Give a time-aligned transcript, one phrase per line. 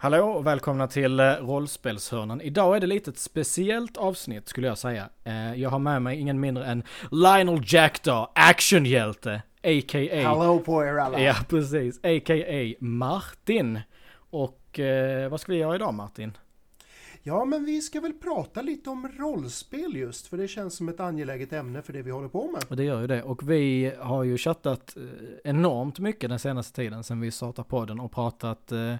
[0.00, 2.40] Hallå och välkomna till eh, Rollspelshörnan.
[2.40, 5.08] Idag är det lite ett speciellt avsnitt skulle jag säga.
[5.24, 10.22] Eh, Jag har med mig ingen mindre än Lionel Jackdaw, actionhjälte, a.k.a.
[10.24, 11.20] Hallå på er alla!
[11.20, 11.98] Ja, precis.
[12.02, 12.74] A.k.a.
[12.80, 13.80] Martin.
[14.30, 16.36] Och eh, vad ska vi göra idag Martin?
[17.28, 21.00] Ja, men vi ska väl prata lite om rollspel just, för det känns som ett
[21.00, 22.64] angeläget ämne för det vi håller på med.
[22.68, 23.22] Och det gör ju det.
[23.22, 25.02] Och vi har ju chattat eh,
[25.44, 28.94] enormt mycket den senaste tiden sen vi startade podden och pratat eh,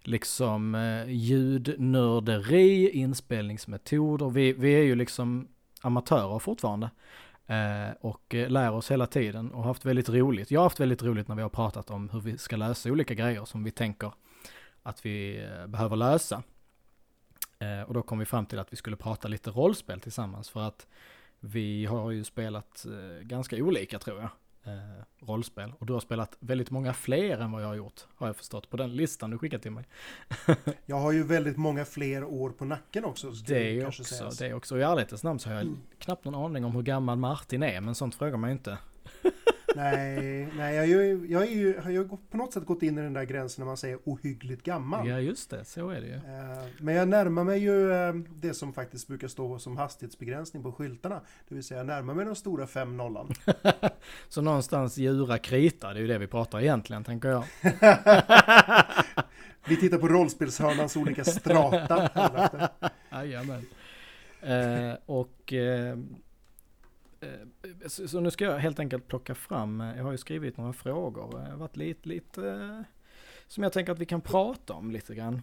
[0.00, 4.30] liksom eh, ljudnörderi, inspelningsmetoder.
[4.30, 5.48] Vi, vi är ju liksom
[5.80, 6.90] amatörer fortfarande.
[7.46, 10.50] Eh, och eh, lär oss hela tiden och haft väldigt roligt.
[10.50, 13.14] Jag har haft väldigt roligt när vi har pratat om hur vi ska lösa olika
[13.14, 14.12] grejer som vi tänker
[14.82, 16.42] att vi behöver lösa.
[17.60, 20.60] Eh, och då kom vi fram till att vi skulle prata lite rollspel tillsammans för
[20.60, 20.86] att
[21.40, 24.28] vi har ju spelat eh, ganska olika tror jag.
[24.64, 25.72] Eh, rollspel.
[25.78, 28.00] Och du har spelat väldigt många fler än vad jag har gjort.
[28.14, 29.84] Har jag förstått på den listan du skickat till mig.
[30.86, 33.30] Jag har ju väldigt många fler år på nacken också.
[33.30, 34.02] Det också,
[34.38, 34.78] det är också.
[34.78, 35.78] I ärlighetens namn så har jag Mm.
[35.98, 37.80] knappt någon aning om hur gammal Martin är.
[37.80, 38.78] Men sånt frågar man ju inte.
[39.76, 42.82] Nej, nej jag, är ju, jag, är ju, har ju gått- på något sätt gått
[42.82, 45.08] in i den där gränsen när man säger ohyggligt gammal.
[45.08, 46.14] Ja just det, så är det ju.
[46.14, 50.72] Eh, Men jag närmar mig ju eh, det som faktiskt brukar stå som hastighetsbegränsning på
[50.72, 51.20] skyltarna.
[51.48, 53.32] Det vill säga jag närmar mig den stora 5 nollan.
[54.28, 57.44] Så någonstans djura krita, det är ju det vi pratar egentligen tänker jag.
[59.68, 62.10] Vi tittar på rollspelshörnans olika strata.
[63.12, 63.66] Jajamän.
[64.42, 65.98] Eh, och eh,
[67.86, 70.72] så, så nu ska jag helt enkelt plocka fram, eh, jag har ju skrivit några
[70.72, 72.80] frågor, det har varit lite, lite eh,
[73.46, 75.42] som jag tänker att vi kan prata om lite grann.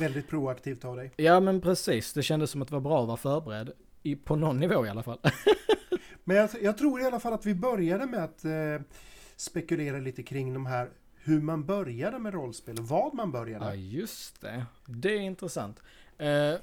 [0.00, 1.12] Väldigt proaktivt av dig.
[1.16, 3.72] Ja men precis, det kändes som att det var bra att vara förberedd.
[4.02, 5.18] I, på någon nivå i alla fall.
[6.24, 8.86] Men jag, jag tror i alla fall att vi började med att eh,
[9.36, 13.64] spekulera lite kring de här hur man började med rollspel vad man började.
[13.64, 15.82] ja just det, det är intressant.
[16.18, 16.54] Eh,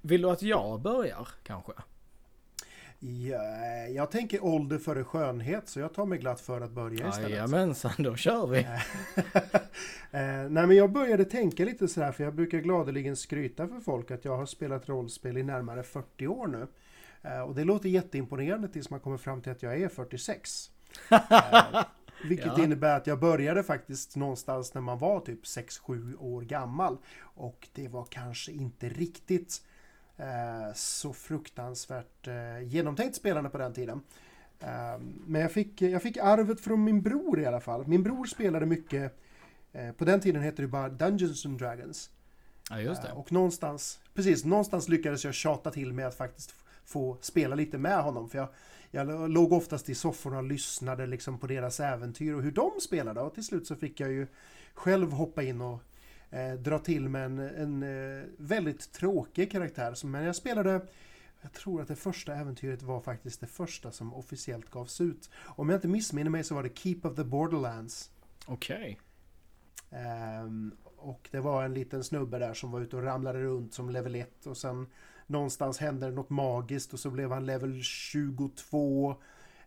[0.00, 1.72] vill du att jag börjar kanske?
[3.04, 3.42] Ja,
[3.88, 7.30] jag tänker ålder före skönhet så jag tar mig glatt för att börja istället.
[7.30, 8.66] Jajamensan, då kör vi.
[10.14, 10.20] Eh,
[10.50, 14.24] nej men jag började tänka lite sådär för jag brukar gladeligen skryta för folk att
[14.24, 16.66] jag har spelat rollspel i närmare 40 år nu.
[17.22, 20.70] Eh, och det låter jätteimponerande tills man kommer fram till att jag är 46.
[21.10, 21.84] Eh,
[22.24, 22.64] vilket Ja.
[22.64, 26.96] innebär att jag började faktiskt någonstans när man var typ 6-7 år gammal.
[27.22, 29.62] Och det var kanske inte riktigt
[30.74, 34.00] så fruktansvärt eh, genomtänkt spelande på den tiden.
[34.60, 37.86] Eh, men jag fick, jag fick arvet från min bror i alla fall.
[37.86, 39.18] Min bror spelade mycket
[39.72, 42.10] Eh, På den tiden hette det bara Dungeons and Dragons.
[42.70, 43.12] Ja just Eh, det.
[43.12, 46.54] Och någonstans, precis, någonstans lyckades jag tjata till med att faktiskt
[46.84, 48.30] få spela lite med honom.
[48.30, 48.48] För jag,
[48.90, 53.20] jag låg oftast i sofforna och lyssnade liksom på deras äventyr och hur de spelade.
[53.20, 54.26] Och till slut så fick jag ju
[54.74, 55.82] själv hoppa in och
[56.32, 59.94] eh, dra till med en, en eh, väldigt tråkig karaktär.
[59.94, 60.80] Som- Men jag spelade
[61.44, 65.30] jag tror att det första äventyret var faktiskt det första som officiellt gavs ut.
[65.44, 68.10] Om jag inte missminner mig så var det Keep of the Borderlands.
[68.46, 68.98] Okej.
[69.90, 73.90] Ehm, och det var en liten snubbe där som var ute och ramlade runt som
[73.90, 74.86] level 1 och sen
[75.26, 79.16] någonstans hände det något magiskt och så blev han level 22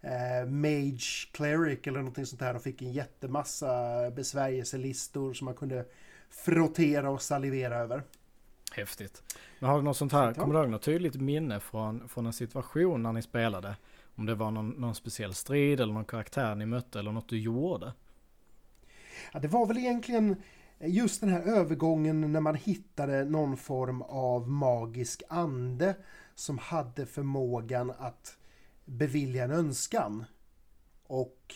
[0.02, 3.72] eh, Mage Cleric eller någonting sånt där och fick en jättemassa
[4.12, 5.86] besvärjelselistor som man kunde
[6.30, 8.03] frottera och salivera över.
[8.75, 9.24] Häftigt.
[9.59, 12.34] Men har du något sånt här, kommer du ihåg något tydligt minne från, från en
[12.34, 13.75] situation när ni spelade?
[14.16, 17.40] Om det var någon, någon speciell strid eller någon karaktär ni mötte eller något du
[17.40, 17.94] gjorde?
[19.34, 20.36] Ja, det var väl egentligen
[20.80, 25.96] just den här övergången när man hittade någon form av magisk ande
[26.36, 28.38] som hade förmågan att
[28.86, 30.25] bevilja en önskan.
[31.07, 31.56] Och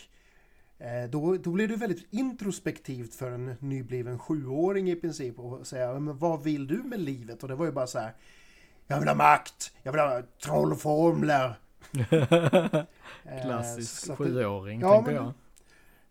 [1.09, 6.17] då, då blev det väldigt introspektivt för en nybliven sjuåring i princip att säga men
[6.17, 7.44] vad vill du med livet?
[7.44, 8.13] Och det var ju bara så här
[8.88, 9.73] Jag vill ha makt!
[9.84, 11.59] Jag vill ha trollformler!
[13.23, 15.34] Eh, Klassisk sjuåring Ja, tänker men- jag.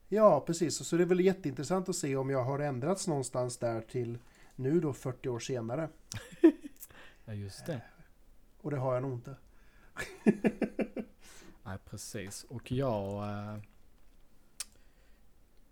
[0.09, 0.81] Ja, precis.
[0.81, 4.19] Och Så det är väl jätteintressant att se om jag har ändrats någonstans där till
[4.57, 5.89] nu då 40 år senare.
[7.25, 7.81] Ja just det.
[8.61, 9.37] Och det har jag nog inte.
[11.65, 12.45] Nej precis.
[12.49, 13.23] Och jag...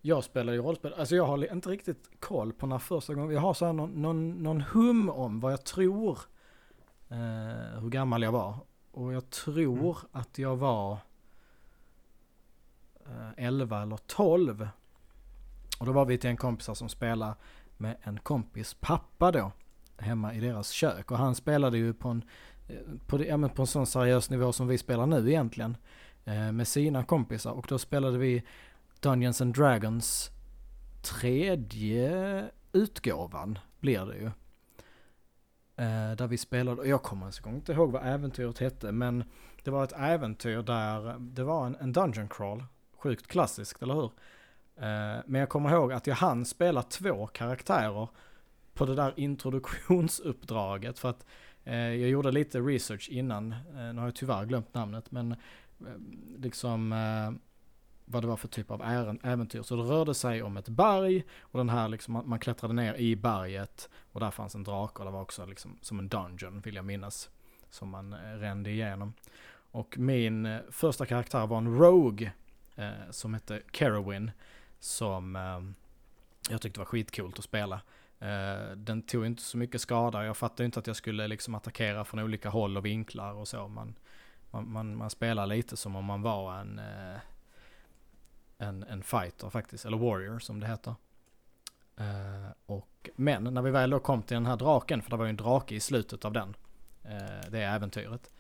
[0.07, 0.95] Jag spelar ju rollspel.
[0.95, 3.35] Alltså jag har inte riktigt koll på när första gången.
[3.35, 6.19] Jag har så här någon, någon, någon hum om vad jag tror.
[7.09, 8.57] Eh, hur gammal jag var.
[8.91, 10.99] Och jag tror att jag var
[13.07, 14.69] eh, 11 eller 12.
[15.79, 17.35] Och då var vi till en kompis som spelade
[17.77, 19.53] med en kompis pappa då.
[19.97, 21.11] Hemma i deras kök.
[21.11, 22.25] Och han spelade ju på en,
[22.69, 22.77] eh,
[23.07, 25.77] på, ja, men på en sån seriös nivå som vi spelar nu egentligen.
[26.25, 27.53] Eh, med sina kompisar.
[27.53, 28.43] Och då spelade vi
[29.07, 30.31] Dungeons and Dragons
[31.03, 34.27] tredje utgåvan blir det ju.
[35.77, 39.25] Eh, där vi spelade, och jag kommer ens inte ihåg vad äventyret hette, men
[39.65, 42.65] det var ett äventyr där det var en, en dungeon crawl.
[42.99, 44.11] Sjukt klassiskt, eller hur?
[44.77, 48.09] Eh, men jag kommer ihåg att jag hann spela två karaktärer
[48.75, 50.99] på det där introduktionsuppdraget.
[50.99, 51.27] För att
[51.65, 55.37] eh, jag gjorde lite research innan, eh, nu har jag tyvärr glömt namnet, men eh,
[56.39, 57.46] liksom eh,
[58.07, 58.83] vad det var för typ av
[59.23, 59.63] äventyr.
[59.63, 63.17] Så det rörde sig om ett berg och den här liksom, man klättrade ner i
[63.17, 66.75] berget och där fanns en drake och det var också liksom som en dungeon vill
[66.75, 67.31] jag minnas.
[67.71, 69.15] Som man eh, rände igenom.
[69.71, 72.33] Och min eh, första karaktär var en Rogue
[72.77, 74.31] eh, som hette Kerowin
[74.79, 75.61] Som eh,
[76.51, 77.81] jag tyckte var skitcoolt att spela.
[78.19, 80.25] Eh, den tog inte så mycket skada.
[80.25, 83.69] Jag fattade inte att jag skulle liksom attackera från olika håll och vinklar och så.
[83.69, 83.95] Man,
[84.51, 87.21] man, man, man spelar lite som om man var en eh,
[88.59, 90.95] en, en fighter faktiskt, eller warrior som det heter.
[92.01, 95.25] Uh, och, men när vi väl då kom till den här draken, för det var
[95.25, 96.57] ju en drake i slutet av den,
[97.05, 98.31] uh, det äventyret.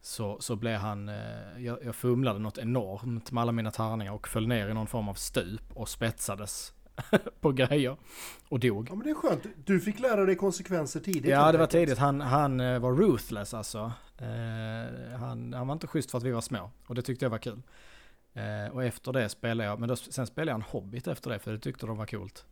[0.00, 4.28] Så, så blev han, uh, jag, jag fumlade något enormt med alla mina tärningar och
[4.28, 6.72] föll ner i någon form av stup och spetsades
[7.40, 7.96] på grejer.
[8.48, 8.88] Och dog.
[8.90, 9.46] Ja men det är skönt.
[9.64, 11.30] Du fick lära dig konsekvenser tidigt.
[11.30, 11.98] Ja det var tidigt.
[11.98, 13.92] Han, han var ruthless alltså.
[15.18, 16.70] han, han var inte schysst för att vi var små.
[16.86, 17.62] Och det tyckte jag var kul.
[18.34, 21.38] Eh, och efter det spelade jag, men då, sen spelade jag en Hobbit efter det
[21.38, 22.46] för det tyckte de var coolt.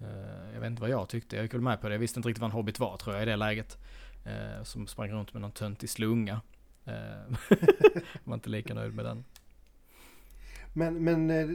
[0.00, 1.94] Eh, jag vet inte vad jag tyckte, jag gick väl med på det.
[1.94, 3.78] Jag visste inte riktigt vad en Hobbit var tror jag i det läget.
[4.24, 6.40] Eh, som sprang runt med någon töntig slunga.
[6.84, 7.36] Eh,
[8.24, 9.24] var inte lika nöjd med den.
[10.72, 11.48] Men, men eh,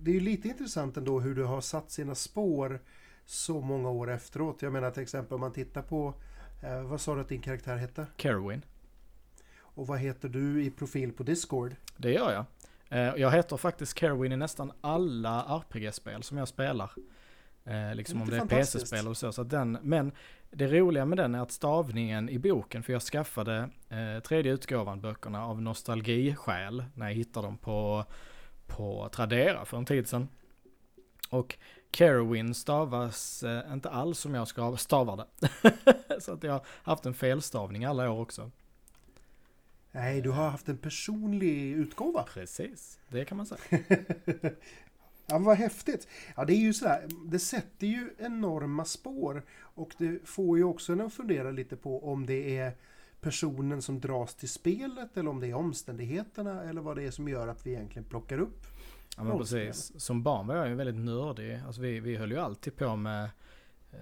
[0.00, 2.80] det är ju lite intressant ändå hur du har satt sina spår
[3.24, 4.62] så många år efteråt.
[4.62, 6.14] Jag menar till exempel om man tittar på,
[6.62, 8.06] eh, vad sa du att din karaktär hette?
[8.16, 8.62] Carowin.
[9.58, 11.76] Och vad heter du i profil på Discord?
[11.96, 12.44] Det gör jag.
[12.88, 16.90] Eh, jag heter faktiskt Carowin i nästan alla RPG-spel som jag spelar.
[17.64, 19.32] Eh, liksom om det är PC-spel och så.
[19.32, 20.12] så den, men
[20.50, 25.00] det roliga med den är att stavningen i boken, för jag skaffade eh, tredje utgåvan
[25.00, 28.04] böckerna av nostalgiskäl när jag hittade dem på,
[28.66, 30.28] på Tradera för en tid sedan.
[31.30, 31.58] Och
[31.90, 36.20] Carowin stavas eh, inte alls som jag ska stavar det.
[36.20, 38.50] så att jag har haft en felstavning alla år också.
[39.92, 42.22] Nej, du har haft en personlig utgåva.
[42.22, 43.60] Precis, det kan man säga.
[45.26, 46.08] ja, vad häftigt.
[46.36, 49.42] Ja, det är ju sådär, det sätter ju enorma spår.
[49.60, 52.72] Och det får ju också en att fundera lite på om det är
[53.20, 57.28] personen som dras till spelet eller om det är omständigheterna eller vad det är som
[57.28, 58.66] gör att vi egentligen plockar upp
[59.18, 60.00] Ja men precis.
[60.00, 61.60] Som barn var jag ju väldigt nördig.
[61.66, 63.24] Alltså vi, vi höll ju alltid på med
[63.92, 63.98] eh,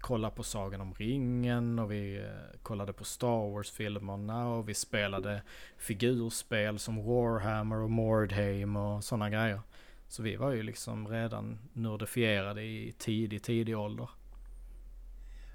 [0.00, 5.42] kollade på Sagan om ringen och vi eh, kollade på Star Wars-filmerna och vi spelade
[5.78, 9.60] figurspel som Warhammer och Mordheim och sådana grejer.
[10.08, 14.08] Så vi var ju liksom redan nördifierade i tidig, tidig ålder.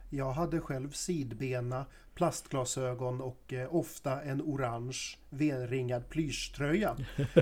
[0.09, 6.97] Jag hade själv sidbena, plastglasögon och eh, ofta en orange V-ringad plyschtröja.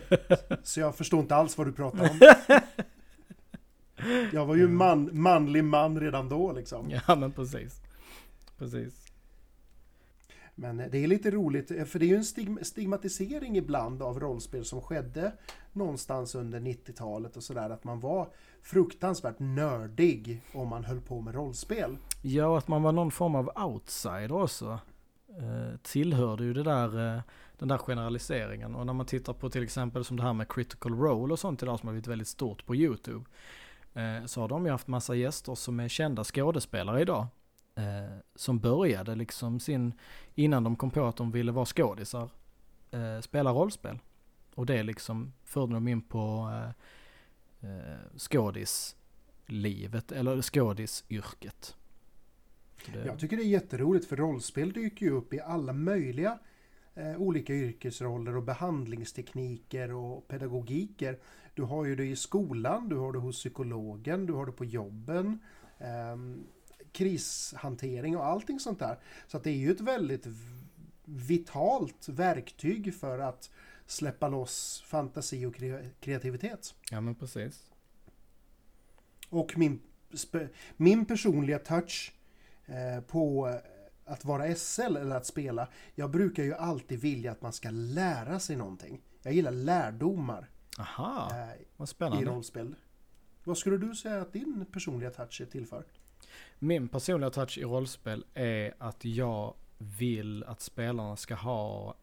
[0.63, 2.19] Så jag förstår inte alls vad du pratar om.
[4.33, 6.89] Jag var ju man, manlig man redan då liksom.
[7.07, 7.81] Ja men precis.
[8.57, 9.13] Precis.
[10.55, 14.81] Men det är lite roligt, för det är ju en stigmatisering ibland av rollspel som
[14.81, 15.31] skedde
[15.71, 17.69] någonstans under 90-talet och sådär.
[17.69, 18.27] Att man var
[18.61, 21.97] fruktansvärt nördig om man höll på med rollspel.
[22.21, 24.79] Ja, att man var någon form av outsider också.
[25.37, 27.21] Eh, tillhörde ju det där, eh,
[27.57, 28.75] den där generaliseringen.
[28.75, 31.63] Och när man tittar på till exempel som det här med critical role och sånt
[31.63, 33.25] idag som har blivit väldigt stort på YouTube.
[33.93, 37.27] Eh, så har de ju haft massa gäster som är kända skådespelare idag.
[37.75, 39.93] Eh, som började liksom sin,
[40.35, 42.29] innan de kom på att de ville vara skådisar,
[42.91, 43.99] eh, spela rollspel.
[44.55, 46.69] Och det liksom förde dem in på eh,
[47.69, 51.75] eh, skådislivet, eller skådisyrket.
[52.93, 53.05] Det...
[53.05, 56.39] Jag tycker det är jätteroligt för rollspel dyker ju upp i alla möjliga
[56.95, 61.19] eh, olika yrkesroller och behandlingstekniker och pedagogiker.
[61.53, 64.65] Du har ju det i skolan, du har det hos psykologen, du har det på
[64.65, 65.39] jobben.
[65.77, 66.17] Eh,
[66.91, 68.99] krishantering och allting sånt där.
[69.27, 70.27] Så att det är ju ett väldigt
[71.05, 73.51] vitalt verktyg för att
[73.85, 75.55] släppa loss fantasi och
[75.99, 76.75] kreativitet.
[76.91, 77.63] Ja men precis.
[79.29, 79.79] Och min,
[80.77, 82.13] min personliga touch
[82.65, 83.59] eh, på
[84.05, 85.67] att vara SL eller att spela.
[85.95, 89.01] Jag brukar ju alltid vilja att man ska lära sig någonting.
[89.21, 90.49] Jag gillar lärdomar.
[90.79, 92.23] Aha, eh, vad spännande.
[92.23, 92.75] I rollspel.
[93.43, 95.83] Vad skulle du säga att din personliga touch är till för?
[96.59, 101.95] Min personliga touch i rollspel är att jag vill att spelarna ska ha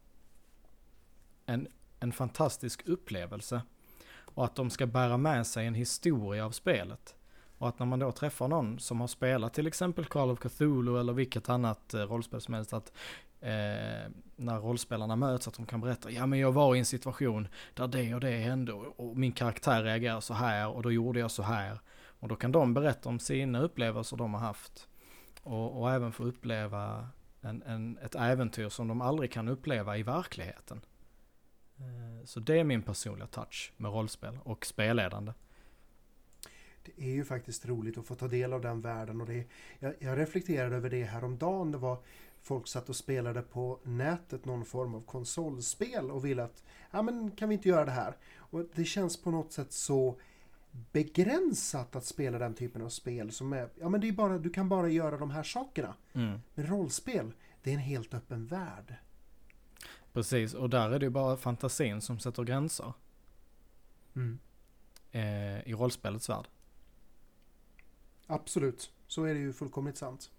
[1.46, 1.68] en,
[2.00, 3.62] en fantastisk upplevelse.
[4.34, 7.14] Och att de ska bära med sig en historia av spelet.
[7.58, 11.00] Och att när man då träffar någon som har spelat till exempel Call of Cthulhu
[11.00, 12.92] eller vilket annat eh, rollspel som helst, att
[13.40, 17.48] eh, när rollspelarna möts att de kan berätta, ja men jag var i en situation
[17.74, 21.30] där det och det hände och min karaktär reagerar så här och då gjorde jag
[21.30, 21.78] så här.
[22.20, 24.88] Och då kan de berätta om sina upplevelser de har haft.
[25.42, 27.08] Och, och även få uppleva
[27.40, 30.80] en, en, ett äventyr som de aldrig kan uppleva i verkligheten.
[31.76, 35.32] Eh, så det är min personliga touch med rollspel och spelledande.
[36.84, 39.44] Det är ju faktiskt roligt att få ta del av den världen och det,
[39.78, 41.72] jag, jag reflekterade över det häromdagen.
[41.72, 41.98] Det var
[42.42, 47.30] folk satt och spelade på nätet någon form av konsolspel och ville att ja men
[47.30, 48.16] kan vi inte göra det här?
[48.36, 50.20] Och det känns på något sätt så
[50.70, 54.50] begränsat att spela den typen av spel som är, ja men det är bara, du
[54.50, 55.94] kan bara göra de här sakerna.
[56.12, 56.40] Mm.
[56.54, 57.32] Men rollspel,
[57.62, 58.94] det är en helt öppen värld.
[60.12, 62.92] Precis, och där är det ju bara fantasin som sätter gränser.
[64.16, 64.38] Mm.
[65.12, 66.48] Eh, I rollspelets värld.
[68.26, 70.30] Absolut, så är det ju fullkomligt sant.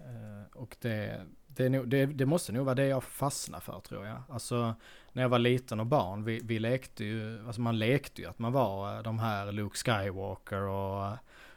[0.00, 4.06] Eh, och det, det, nog, det, det, måste nog vara det jag fastnar för tror
[4.06, 4.22] jag.
[4.28, 4.74] Alltså
[5.12, 8.38] när jag var liten och barn, vi, vi lekte ju, alltså man lekte ju att
[8.38, 11.16] man var eh, de här Luke Skywalker och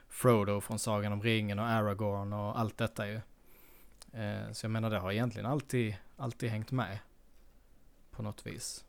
[0.10, 3.16] Frodo från Sagan om ringen och Aragorn och allt detta ju.
[4.14, 7.00] Eh, så jag menar det har egentligen alltid, alltid hängt med.
[8.12, 8.86] På något vis.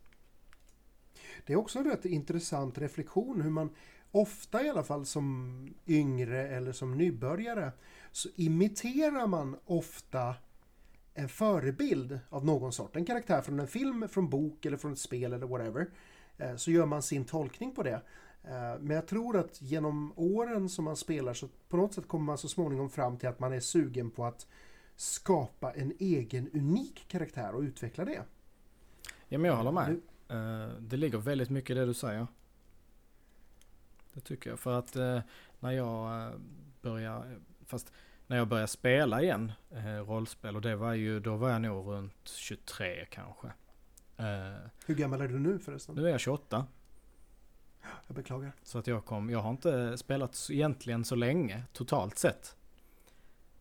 [1.46, 3.70] Det är också en rätt intressant reflektion hur man
[4.10, 7.72] ofta i alla fall som yngre eller som nybörjare
[8.14, 10.34] så imiterar man ofta
[11.14, 12.96] en förebild av någon sort.
[12.96, 15.90] En karaktär från en film, från bok eller från ett spel eller whatever.
[16.38, 18.02] Eh, så gör man sin tolkning på det.
[18.44, 22.24] Eh, men jag tror att genom åren som man spelar så på något sätt kommer
[22.24, 24.46] man så småningom fram till att man är sugen på att
[24.96, 28.22] skapa en egen unik karaktär och utveckla det.
[29.28, 30.00] Ja men jag håller med.
[30.28, 32.26] Eh, det ligger väldigt mycket i det du säger.
[34.12, 34.58] Det tycker jag.
[34.58, 34.94] För att
[35.60, 36.32] när jag
[36.82, 37.92] börjar, fast
[38.26, 41.86] när jag började spela igen eh, rollspel och det var ju, då var jag nog
[41.86, 43.46] runt 23 kanske.
[44.16, 45.94] Eh, Hur gammal är du nu förresten?
[45.94, 46.66] Nu är jag 28.
[48.06, 48.52] Jag beklagar.
[48.62, 52.56] Så att jag kom, jag har inte spelat egentligen så länge totalt sett.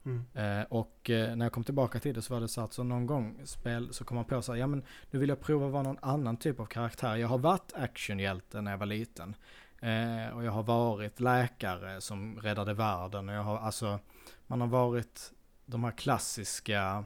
[0.06, 0.26] Mm.
[0.34, 2.84] Eh, och eh, när jag kom tillbaka till det så var det så att så
[2.84, 5.68] någon gång spel, så kom man på så här, ja men nu vill jag prova
[5.68, 7.16] vara någon annan typ av karaktär.
[7.16, 9.36] Jag har varit actionhjälte när jag var liten.
[9.84, 13.30] Eh, och jag har varit läkare som räddade världen.
[13.30, 14.00] Och jag har, alltså,
[14.48, 15.34] man har varit
[15.66, 17.06] de här klassiska,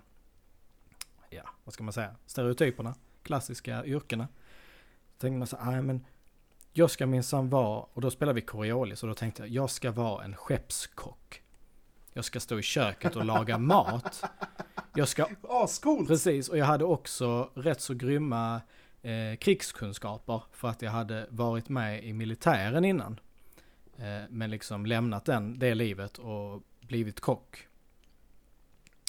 [1.29, 4.27] ja, vad ska man säga, stereotyperna, klassiska yrkena.
[5.17, 6.05] Då tänkte man så här, men
[6.73, 9.91] jag ska minsann vara, och då spelade vi Coriolis, och då tänkte jag, jag ska
[9.91, 11.41] vara en skeppskock.
[12.13, 14.23] Jag ska stå i köket och laga mat.
[14.95, 15.27] Jag ska...
[15.49, 16.07] Ascoolt!
[16.07, 18.61] Precis, och jag hade också rätt så grymma
[19.01, 23.19] eh, krigskunskaper för att jag hade varit med i militären innan.
[23.97, 27.67] Eh, men liksom lämnat den, det livet och blivit kock.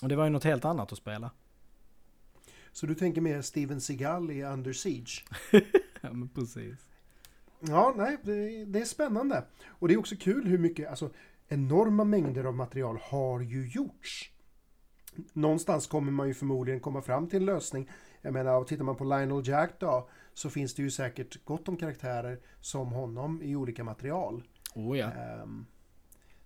[0.02, 1.30] Och det var ju något helt annat att spela.
[2.73, 5.25] Så du tänker mer Steven Seagal i Under Siege?
[6.00, 6.88] ja men precis.
[7.61, 9.45] Ja, nej, det, det, är spännande.
[9.66, 11.11] Och det är också kul hur mycket, alltså
[11.49, 14.30] enorma mängder av material har ju gjorts.
[15.33, 17.90] Någonstans kommer man ju förmodligen komma fram till en lösning
[18.23, 21.77] jag menar, tittar man på Lionel Jack då så finns det ju säkert gott om
[21.77, 24.43] karaktärer som honom i olika material.
[24.75, 25.11] Oh ja.
[25.43, 25.67] Um,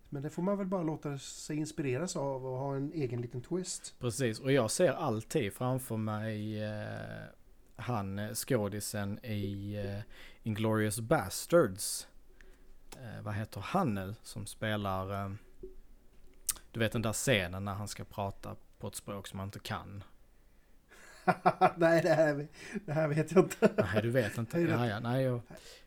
[0.09, 3.43] men det får man väl bara låta sig inspireras av och ha en egen liten
[3.43, 3.95] twist.
[3.99, 7.25] Precis, och jag ser alltid framför mig eh,
[7.76, 10.00] han eh, skådisen i eh,
[10.43, 12.07] Inglourious Bastards.
[12.97, 15.25] Eh, vad heter han nu som spelar...
[15.25, 15.33] Eh,
[16.73, 19.59] du vet den där scenen när han ska prata på ett språk som han inte
[19.59, 20.05] kan.
[21.76, 22.49] nej, det här,
[22.87, 23.71] det här vet jag inte.
[23.76, 24.61] nej, du vet inte.
[24.61, 25.41] Ja, ja, nej, jag,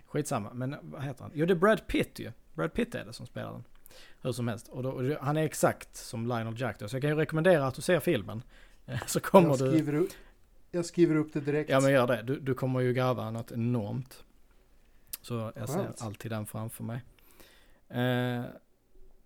[0.08, 0.54] skitsamma.
[0.54, 1.32] Men vad heter han?
[1.34, 2.32] Jo, det är Brad Pitt ju.
[2.54, 3.64] Brad Pitt är det som spelar den.
[4.22, 4.68] Hur som helst.
[4.68, 6.88] Och då, han är exakt som Lionel Jack då.
[6.88, 8.44] Så jag kan ju rekommendera att du ser filmen.
[9.08, 10.00] Så kommer jag skriver du...
[10.00, 10.12] Upp,
[10.72, 11.70] jag skriver upp det direkt.
[11.70, 12.22] Ja, men gör det.
[12.22, 14.24] Du, du kommer ju garva något enormt.
[15.22, 17.04] Så jag ser alltid den framför mig.
[17.90, 18.46] Eh,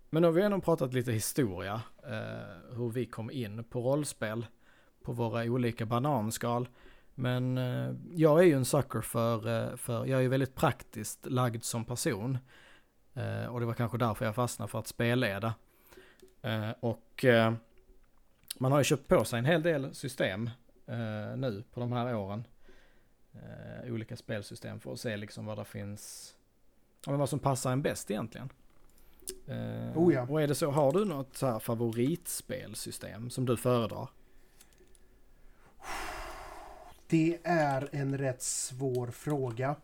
[0.09, 1.81] men nu har vi ändå pratat lite historia.
[2.03, 4.45] Eh, hur vi kom in på rollspel
[5.09, 6.67] på våra olika bananskal.
[7.15, 11.25] Men eh, jag är ju en sucker för, eh, för, jag är ju väldigt praktiskt
[11.25, 12.37] lagd som person.
[13.13, 15.53] Eh, och det var kanske därför jag fastnade för att spelleda.
[16.41, 17.53] Eh, och eh,
[18.57, 20.49] man har ju köpt på sig en hel del system
[20.87, 22.43] eh, nu på de här åren.
[23.87, 26.35] olika spelsystem för att se liksom vad det finns,
[27.05, 28.49] vad som passar en bäst egentligen.
[29.95, 30.27] oh ja.
[30.29, 34.09] Och är det så, har du något så här favoritspelsystem som du föredrar?
[37.09, 39.75] Det är en rätt svår fråga.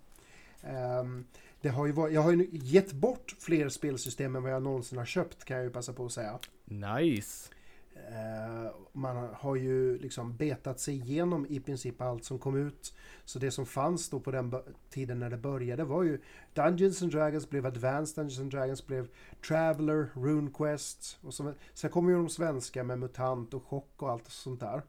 [1.02, 1.26] Um,
[1.62, 4.98] det har ju varit, jag har ju gett bort fler spelsystem än vad jag någonsin
[4.98, 6.40] har köpt kan jag ju passa på att säga.
[6.66, 7.50] Nice.
[7.96, 12.94] Eh, man har ju liksom betat sig igenom i princip allt som kom ut.
[13.26, 14.54] Så det som fanns då på den
[14.90, 16.22] tiden när det började var ju
[16.54, 19.08] Dungeons and Dragons blev Advanced Dungeons and Dragons blev
[19.48, 24.28] Traveller, RuneQuest och så, sen kom ju de svenska med MUTANT och Chock och allt
[24.28, 24.82] sånt där.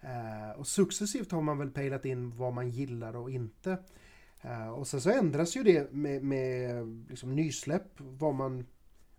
[0.00, 3.78] Eh, och successivt har man väl pejlat in vad man gillar och inte.
[4.40, 8.66] Eh, och sen så ändras ju det med, med liksom nysläpp, vad man,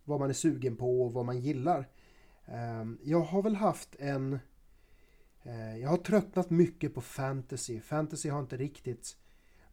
[0.03, 1.87] vad man är sugen på och vad man gillar.
[2.45, 4.39] Eh, jag har väl haft en...
[5.43, 7.81] Eh, jag har tröttnat mycket på fantasy.
[7.81, 9.17] Fantasy har inte riktigt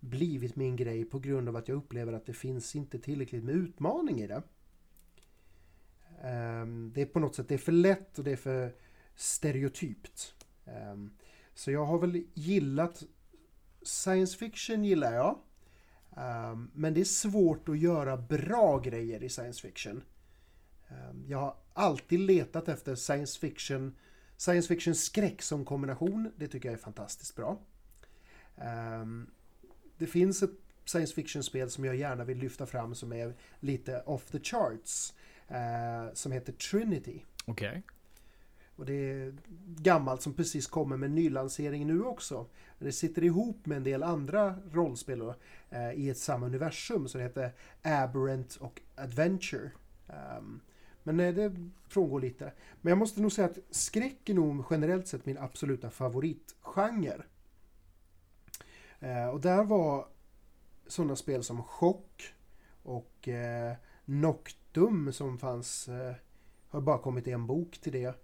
[0.01, 3.55] blivit min grej på grund av att jag upplever att det finns inte tillräckligt med
[3.55, 4.43] utmaning i det.
[6.23, 8.75] Eh, det är på något sätt det är för lätt och det är för
[9.15, 10.35] stereotypt.
[10.69, 11.11] Ehm,
[11.55, 13.03] så jag har väl gillat
[13.83, 15.39] Science fiction gillar jag.
[16.17, 20.03] Ehm, men det är svårt att göra bra grejer i science fiction.
[20.89, 23.97] Ehm, jag har alltid letat efter science fiction,
[24.37, 26.33] science fiction skräck som kombination.
[26.37, 27.59] Det tycker jag är fantastiskt bra.
[29.99, 30.51] Det finns ett
[30.85, 35.15] science fiction-spel som jag gärna vill lyfta fram som är lite off the charts.
[35.49, 37.21] Eh, som heter Trinity.
[37.45, 37.69] Okej.
[37.69, 37.83] Okay.
[38.79, 39.35] Och det är
[39.67, 42.47] gammalt som precis kommer med nylansering nu också.
[42.79, 45.33] Det sitter ihop med en del andra rollspel
[45.71, 47.09] eh, i ett samma universum.
[47.09, 49.71] Så det heter Aberrant och Adventure.
[50.39, 50.61] Um,
[51.03, 51.53] men nej, det
[51.89, 52.53] frångår lite.
[52.81, 57.23] Men jag måste nog säga att skräck är nog generellt sett min absoluta favoritgenre.
[59.01, 60.07] Eh, och där var
[60.87, 62.35] sådana spel som Chock
[62.83, 66.15] och eh, Noctum som fanns, eh,
[66.69, 68.15] har bara kommit en bok till det.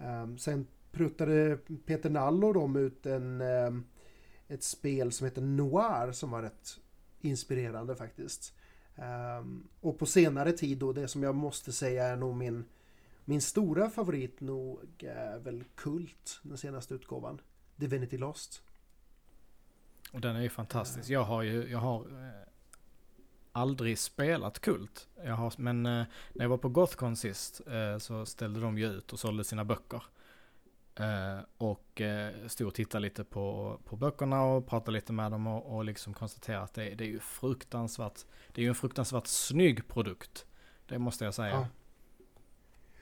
[0.00, 3.84] Ehm, sen pruttade Peter Nallo dem ut en, ehm,
[4.48, 6.80] ett spel som heter Noir som var rätt
[7.20, 8.54] inspirerande faktiskt.
[8.96, 12.64] Ehm, och på senare tid då, det som jag måste säga är nog min,
[13.24, 17.40] min stora favorit nog är väl Kult, den senaste utgåvan.
[17.76, 18.62] Divinity Lost.
[20.12, 21.10] Och den är ju fantastisk.
[21.10, 22.49] Jag har ju, jag har eh,
[23.60, 25.08] aldrig spelat Kult.
[25.24, 28.86] Jag har, men eh, när jag var på Gothcon sist eh, så ställde de ju
[28.86, 30.02] ut och sålde sina böcker.
[30.94, 35.46] Eh, och eh, stod och tittade lite på, på böckerna och pratade lite med dem
[35.46, 38.20] och, och liksom konstaterade att det, det, är ju fruktansvärt,
[38.52, 40.46] det är ju en fruktansvärt snygg produkt.
[40.86, 41.50] Det måste jag säga.
[41.50, 41.66] Ja.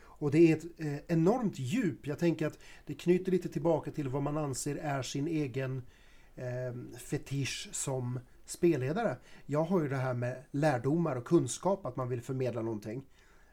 [0.01, 2.07] Och det är ett eh, enormt djup.
[2.07, 5.83] Jag tänker att det knyter lite tillbaka till vad man anser är sin egen
[6.35, 9.17] eh, fetisch som spelledare.
[9.47, 13.05] Jag har ju det här med lärdomar och kunskap, att man vill förmedla någonting.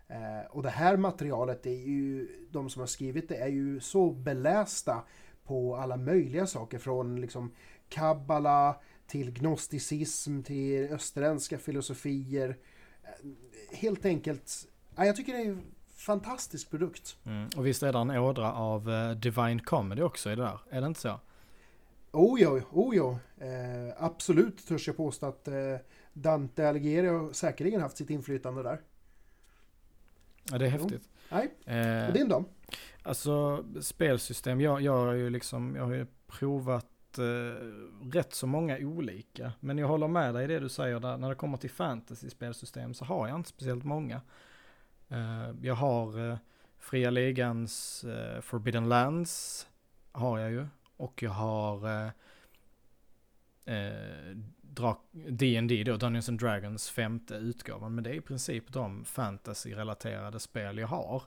[0.07, 4.11] Eh, och det här materialet är ju, de som har skrivit det är ju så
[4.11, 5.03] belästa
[5.43, 7.51] på alla möjliga saker från liksom
[7.89, 8.75] kabbala
[9.07, 12.57] till gnosticism till österländska filosofier.
[13.03, 15.63] Eh, helt enkelt, ja, jag tycker det är en
[15.95, 17.17] fantastisk produkt.
[17.25, 17.49] Mm.
[17.57, 20.59] Och visst är det en ådra av eh, Divine Comedy också i det där?
[20.69, 21.19] Är det inte så?
[22.15, 23.19] Oh ja, oh ja.
[23.37, 25.75] Eh, absolut törs jag påstå att eh,
[26.13, 28.81] Dante Alighieri har säkerligen haft sitt inflytande där.
[30.51, 31.09] Ja, det är häftigt.
[31.31, 32.45] Nej, och din då?
[33.03, 37.65] Alltså spelsystem, jag, jag har ju liksom, jag har ju provat eh,
[38.11, 39.53] rätt så många olika.
[39.59, 42.93] Men jag håller med dig i det du säger där, när det kommer till fantasy-spelsystem
[42.93, 44.21] så har jag inte speciellt många.
[45.09, 46.37] Eh, jag har eh,
[46.79, 49.67] Fria Ligans eh, Forbidden Lands,
[50.11, 50.67] har jag ju.
[50.97, 52.11] Och jag har eh,
[53.75, 54.37] eh,
[55.11, 57.95] D&D då, Dungeons and Dragons femte utgåvan.
[57.95, 61.23] Men det är i princip de fantasy-relaterade spel jag har.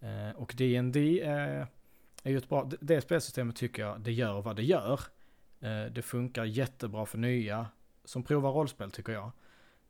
[0.00, 1.66] Eh, och D&D är,
[2.22, 5.00] är ju ett bra, det spelsystemet tycker jag, det gör vad det gör.
[5.60, 7.66] Eh, det funkar jättebra för nya
[8.04, 9.30] som provar rollspel tycker jag.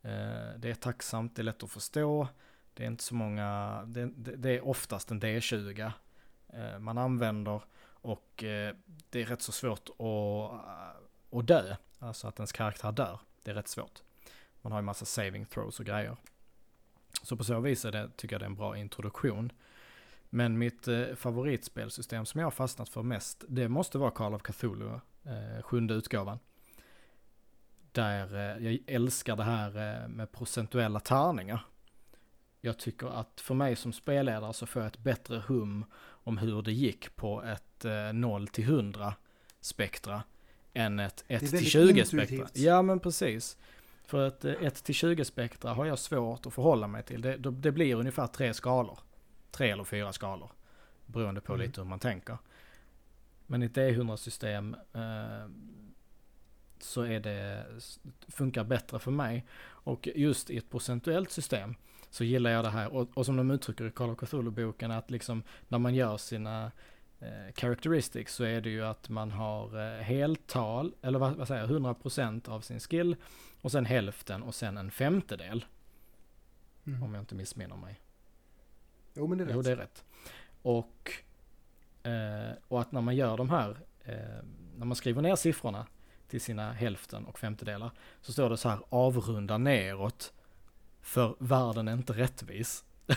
[0.03, 2.29] Eh, det är tacksamt, det är lätt att förstå.
[2.75, 5.93] Det är inte så många, det, det, det är oftast en D20
[6.49, 7.63] eh, man använder.
[8.05, 8.75] Och eh,
[9.11, 11.77] det är rätt så svårt att, eh, att dö.
[11.99, 13.21] Alltså att ens karaktär dör.
[13.43, 14.03] Det är rätt svårt.
[14.63, 16.17] Man har ju massa saving throws och grejer.
[17.23, 19.53] Så på så vis är det, tycker jag det är en bra introduktion.
[20.31, 24.43] Men mitt eh, favoritspelsystem som jag har fastnat för mest, det måste vara Call of
[24.43, 26.39] Cthulhu, eh, sjunde utgåvan.
[27.93, 31.67] Där eh, jag älskar det här eh, med procentuella tärningar.
[32.61, 35.85] Jag tycker att för mig som spelledare så får jag ett bättre hum
[36.25, 39.15] om hur det gick på ett eh, 0 till 100
[39.61, 40.23] spektra
[40.73, 42.49] än ett 1 till 20 spektra.
[42.53, 43.57] Ja men precis.
[44.07, 47.21] För ett 1 eh, till 20 spektra har jag svårt att förhålla mig till.
[47.21, 48.99] Det, det blir ungefär tre skalor.
[49.51, 50.51] Tre eller fyra skalor.
[51.07, 51.67] Beroende på mm.
[51.67, 52.39] lite hur man tänker.
[53.47, 55.51] Men ett D100-system, eh,
[56.79, 57.67] så är det,
[58.29, 59.47] funkar bättre för mig.
[59.65, 61.75] Och just i ett procentuellt system
[62.15, 62.95] så gillar jag det här.
[62.95, 66.73] Och, och som de uttrycker i Call of Cthulhu-boken att liksom när man gör sina
[67.21, 71.61] eh, characteristics så är det ju att man har eh, heltal, eller vad, vad säger
[71.61, 73.17] jag, 100% av sin skill
[73.61, 75.65] och sen hälften och sen en femtedel.
[76.87, 77.03] Mm.
[77.03, 78.01] Om jag inte missminner mig.
[79.15, 79.55] Jo men det är rätt.
[79.55, 80.05] Jo det är rätt.
[80.63, 81.13] Och,
[82.03, 84.45] eh, och att när man gör de här, eh,
[84.77, 85.87] när man skriver ner siffrorna
[86.29, 90.33] till sina hälften och femtedelar så står det så här avrunda neråt
[91.05, 92.85] för världen är inte rättvis.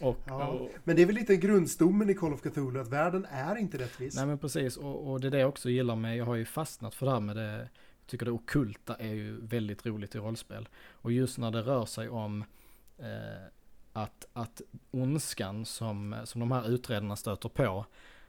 [0.00, 3.26] och, ja, och, men det är väl lite grundstommen i Call of Cthulhu att världen
[3.30, 4.16] är inte rättvis.
[4.16, 6.44] Nej men precis och, och det är det jag också gillar med, jag har ju
[6.44, 7.56] fastnat för det här med det,
[8.00, 10.68] jag tycker det okulta är ju väldigt roligt i rollspel.
[10.92, 12.44] Och just när det rör sig om
[12.98, 13.46] eh,
[13.92, 17.86] att, att ondskan som, som de här utredarna stöter på,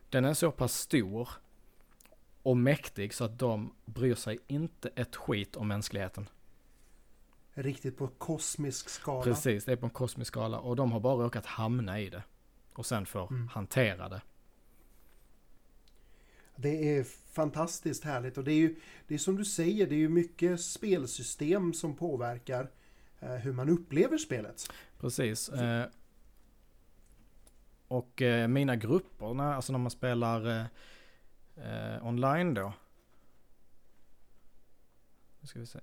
[0.09, 1.29] den är så pass stor
[2.43, 6.29] och mäktig så att de bryr sig inte ett skit om mänskligheten.
[7.57, 9.23] Riktigt på kosmisk skala.
[9.23, 12.23] Precis, det är på en kosmisk skala och de har bara råkat hamna i det.
[12.73, 13.47] Och sen får mm.
[13.47, 14.21] hantera det.
[16.55, 18.75] Det är fantastiskt härligt och det är ju
[19.07, 22.71] det är som du säger, det är ju mycket spelsystem som påverkar
[23.19, 24.71] eh, hur man upplever spelet.
[24.99, 25.49] Precis.
[25.49, 25.87] Eh,
[27.87, 30.65] och eh, mina grupper, när, alltså när man spelar eh,
[31.55, 32.73] eh, online då.
[35.39, 35.79] Nu ska vi se.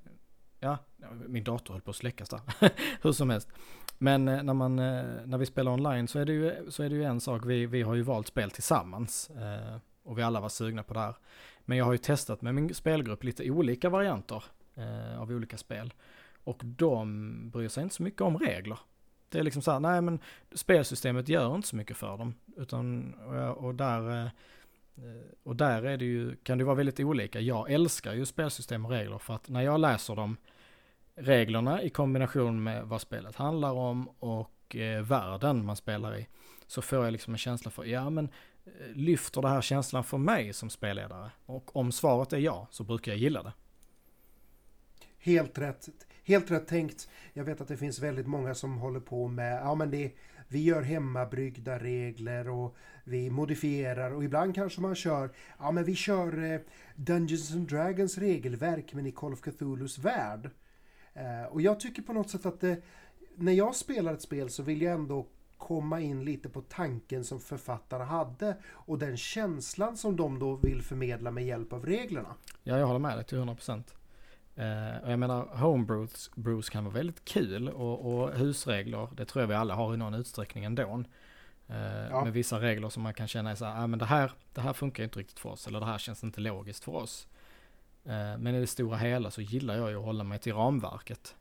[0.65, 0.79] Ja,
[1.27, 2.41] min dator höll på att släckas där.
[3.03, 3.49] Hur som helst.
[3.99, 6.91] Men eh, när, man, eh, när vi spelar online så är det ju, så är
[6.91, 7.43] det ju en sak.
[7.47, 9.31] Vi, vi har ju valt spel tillsammans.
[9.31, 11.15] Eh, och vi alla var sugna på det här.
[11.65, 14.45] Men jag har ju testat med min spelgrupp lite olika varianter
[15.19, 15.93] av olika spel.
[16.45, 18.79] Och de bryr sig inte så mycket om regler.
[19.29, 20.19] Det är liksom så här, nej men
[20.53, 22.35] spelsystemet gör inte så mycket för dem.
[22.57, 23.15] Utan,
[23.57, 24.31] och, där
[25.43, 27.41] och där är det ju, kan det vara väldigt olika.
[27.41, 30.37] Jag älskar ju spelsystem och regler för att när jag läser dem,
[31.15, 36.29] reglerna i kombination med vad spelet handlar om och eh, världen man spelar i,
[36.67, 38.29] så får jag liksom en känsla för, ja men
[38.65, 41.31] eh, lyfter det här känslan för mig som spelledare?
[41.47, 43.53] Och om svaret är ja, så brukar jag gilla det.
[45.19, 45.89] Helt rätt.
[46.25, 47.09] Helt rätt tänkt.
[47.33, 50.13] Jag vet att det finns väldigt många som håller på med, ja men det,
[50.49, 55.95] vi gör hemmabryggda regler och vi modifierar och ibland kanske man kör, ja men vi
[55.95, 56.61] kör eh,
[56.97, 60.51] Dungeons and Dragons regelverk men i Call of Cthulhus värld.
[61.15, 62.83] Eh, och jag tycker på något sätt att det,
[63.35, 65.27] när jag spelar ett spel så vill jag ändå
[65.59, 70.83] komma in lite på tanken som författare hade och den känslan som de då vill
[70.83, 72.35] förmedla med hjälp av reglerna.
[72.63, 73.83] Ja, jag håller med dig till 100%.
[74.59, 79.49] Uh, och jag menar, homebrews kan vara väldigt kul och, och, husregler, det tror jag
[79.49, 81.05] vi alla har i någon utsträckning ändå.
[81.71, 81.77] Uh,
[82.11, 82.25] ja.
[82.25, 84.73] Med vissa regler som man kan känna så här, ah, men det här, det här
[84.73, 87.27] funkar inte riktigt för oss, eller det här känns inte logiskt för oss.
[88.05, 91.37] Eh, men i det stora hela så gillar jag ju att hålla mig till ramverket.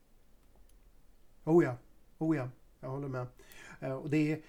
[1.43, 1.75] Oh ja,
[2.17, 3.27] oh ja, jag håller med.
[3.79, 4.41] Eh, och det är,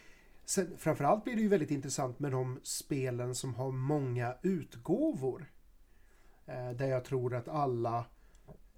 [0.44, 5.50] sen, framförallt blir det ju väldigt intressant med de spelen som har många utgåvor.
[6.46, 8.04] Eh, där jag tror att alla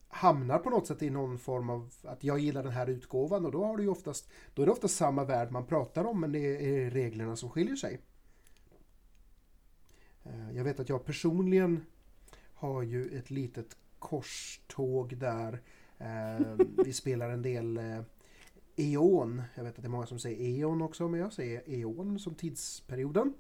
[0.09, 3.53] hamnar på något sätt i någon form av att jag gillar den här utgåvan och
[3.53, 6.39] då, har du oftast, då är det oftast samma värld man pratar om men det
[6.39, 8.01] är reglerna som skiljer sig.
[10.55, 11.85] Jag vet att jag personligen
[12.73, 15.61] har ju ett litet korståg där
[15.99, 18.01] eh, vi spelar en del eh,
[18.77, 19.43] Eon.
[19.55, 22.35] Jag vet att det är många som säger Eon också men jag säger Eon som
[22.35, 23.35] tidsperioden.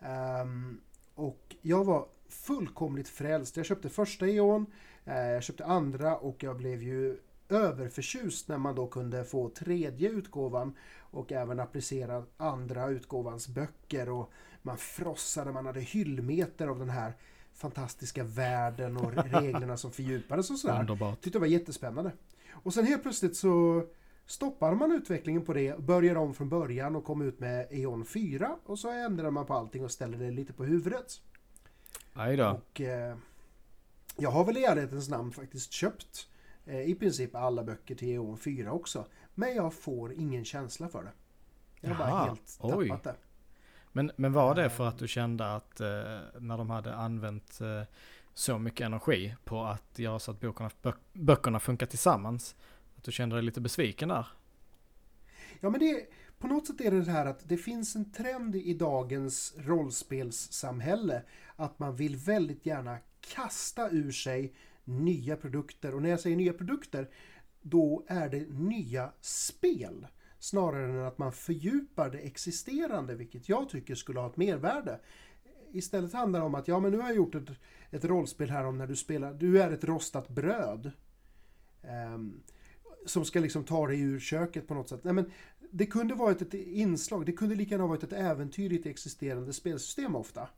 [0.00, 0.80] Ehm,
[1.14, 3.56] och jag var fullkomligt frälst.
[3.56, 4.66] Jag köpte första Eon
[5.06, 10.08] Eh, jag köpte andra och jag blev ju överförtjust när man då kunde få tredje
[10.08, 16.90] utgåvan och även applicera andra utgåvans böcker och man frossade, man hade hyllmeter av den
[16.90, 17.12] här
[17.56, 20.80] fantastiska världen och reglerna som fördjupades och sådär.
[20.80, 21.20] Underbart.
[21.20, 22.12] Tyckte det var jättespännande.
[22.52, 23.84] Och sen helt plötsligt så
[24.26, 28.56] stoppar man utvecklingen på det, börjar om från början och kommer ut med E.ON 4
[28.64, 31.20] och så ändrar man på allting och ställer det lite på huvudet.
[32.12, 32.60] Aj då.
[32.70, 33.16] Och, eh,
[34.16, 36.28] jag har väl i ärlighetens namn faktiskt köpt
[36.66, 39.06] eh, i princip alla böcker till EON 4 också.
[39.34, 41.12] Men jag får ingen känsla för det.
[41.80, 42.88] Jag har bara helt oj.
[42.88, 43.14] tappat det.
[43.96, 45.86] Men, men var det för att du kände att eh,
[46.40, 47.82] när de hade använt eh,
[48.34, 50.70] så mycket energi på att göra så att böckerna,
[51.12, 52.56] böckerna funkar tillsammans,
[52.96, 54.26] att du kände dig lite besviken där?
[55.60, 56.06] Ja men det,
[56.38, 61.22] på något sätt är det det här att det finns en trend i dagens rollspelssamhälle
[61.56, 64.54] att man vill väldigt gärna kasta ur sig
[64.84, 65.94] nya produkter.
[65.94, 67.10] Och när jag säger nya produkter,
[67.62, 70.06] då är det nya spel.
[70.38, 75.00] Snarare än att man fördjupar det existerande, vilket jag tycker skulle ha ett mervärde.
[75.72, 77.48] istället handlar det om att ja men nu har jag gjort ett,
[77.90, 80.90] ett rollspel här om när du spelar, du är ett rostat bröd.
[82.14, 82.42] Um,
[83.06, 85.04] som ska liksom ta dig ur köket på något sätt.
[85.04, 85.30] Nej, men
[85.70, 89.52] det kunde varit ett inslag, det kunde lika gärna varit ett äventyr i ett existerande
[89.52, 90.48] spelsystem ofta.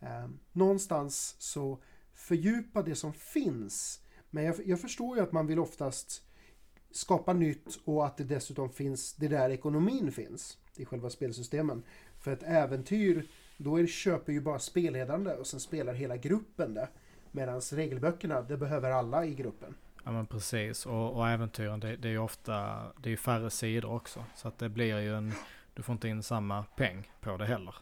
[0.00, 1.82] Um, någonstans så
[2.14, 4.00] fördjupa det som finns.
[4.30, 6.22] Men jag, jag förstår ju att man vill oftast
[6.92, 11.82] skapa nytt och att det dessutom finns, det där ekonomin finns i själva spelsystemen.
[12.18, 13.26] För ett äventyr,
[13.56, 16.88] då är, köper ju bara spelledaren det och sen spelar hela gruppen det.
[17.30, 19.74] Medan regelböckerna, det behöver alla i gruppen.
[20.04, 22.52] Ja men precis och, och äventyren det, det är ju ofta,
[23.02, 24.24] det är ju färre sidor också.
[24.36, 25.32] Så att det blir ju en,
[25.74, 27.74] du får inte in samma peng på det heller.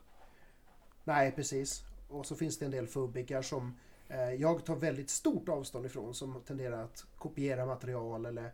[1.05, 1.85] Nej precis.
[2.09, 3.77] Och så finns det en del fubbikar som
[4.09, 8.53] eh, jag tar väldigt stort avstånd ifrån som tenderar att kopiera material eller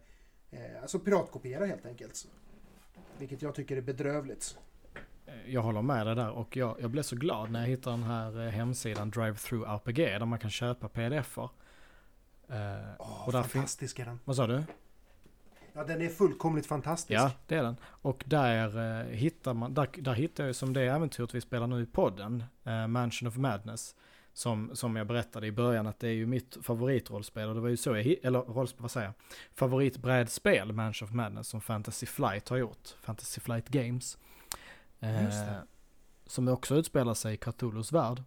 [0.50, 2.26] eh, alltså piratkopiera helt enkelt.
[3.18, 4.58] Vilket jag tycker är bedrövligt.
[5.26, 7.96] Eh, jag håller med dig där och jag, jag blev så glad när jag hittade
[7.96, 11.50] den här eh, hemsidan Drive Through RPG där man kan köpa pdf-er.
[12.50, 12.56] Uh,
[12.98, 14.20] oh, och fantastisk är den.
[14.24, 14.64] Vad sa du?
[15.72, 17.20] Ja, den är fullkomligt fantastisk.
[17.20, 17.76] Ja, det är den.
[17.84, 21.82] Och där uh, hittar man, där, där hittar jag som det äventyret vi spelar nu
[21.82, 23.94] i podden, uh, Mansion of Madness.
[24.36, 27.68] Som, som jag berättade i början att det är ju mitt favoritrollspel och det var
[27.68, 29.14] ju så jag, eller rollspel, vad säger jag?
[29.54, 32.88] Favoritbrädspel, Mansion of Madness, som Fantasy Flight har gjort.
[33.00, 34.18] Fantasy Flight Games.
[35.00, 35.56] Eh,
[36.26, 38.22] som också utspelar sig i Cthulhus värld.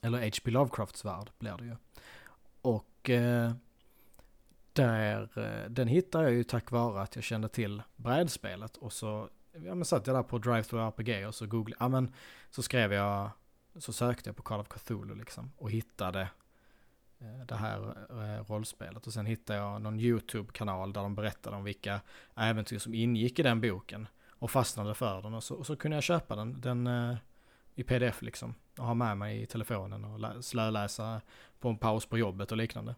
[0.00, 0.50] Eller H.P.
[0.50, 1.76] Lovecrafts värld blir det ju.
[2.62, 3.52] Och eh,
[4.72, 9.28] där, eh, den hittade jag ju tack vare att jag kände till brädspelet och så
[9.52, 12.12] ja, men satt jag där på Drive Through RPG och så googlade, ja men
[12.50, 13.30] så skrev jag,
[13.76, 16.20] så sökte jag på Call of Cthulhu liksom och hittade
[17.18, 21.64] eh, det här eh, rollspelet och sen hittade jag någon YouTube-kanal där de berättade om
[21.64, 22.00] vilka
[22.36, 25.96] äventyr som ingick i den boken och fastnade för den och så, och så kunde
[25.96, 27.16] jag köpa den, den eh,
[27.74, 31.20] i pdf liksom och ha med mig i telefonen och slöläsa
[31.60, 32.94] på en paus på jobbet och liknande.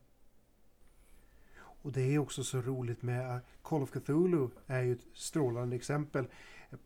[1.83, 6.27] Och det är också så roligt med Call of Cthulhu är ju ett strålande exempel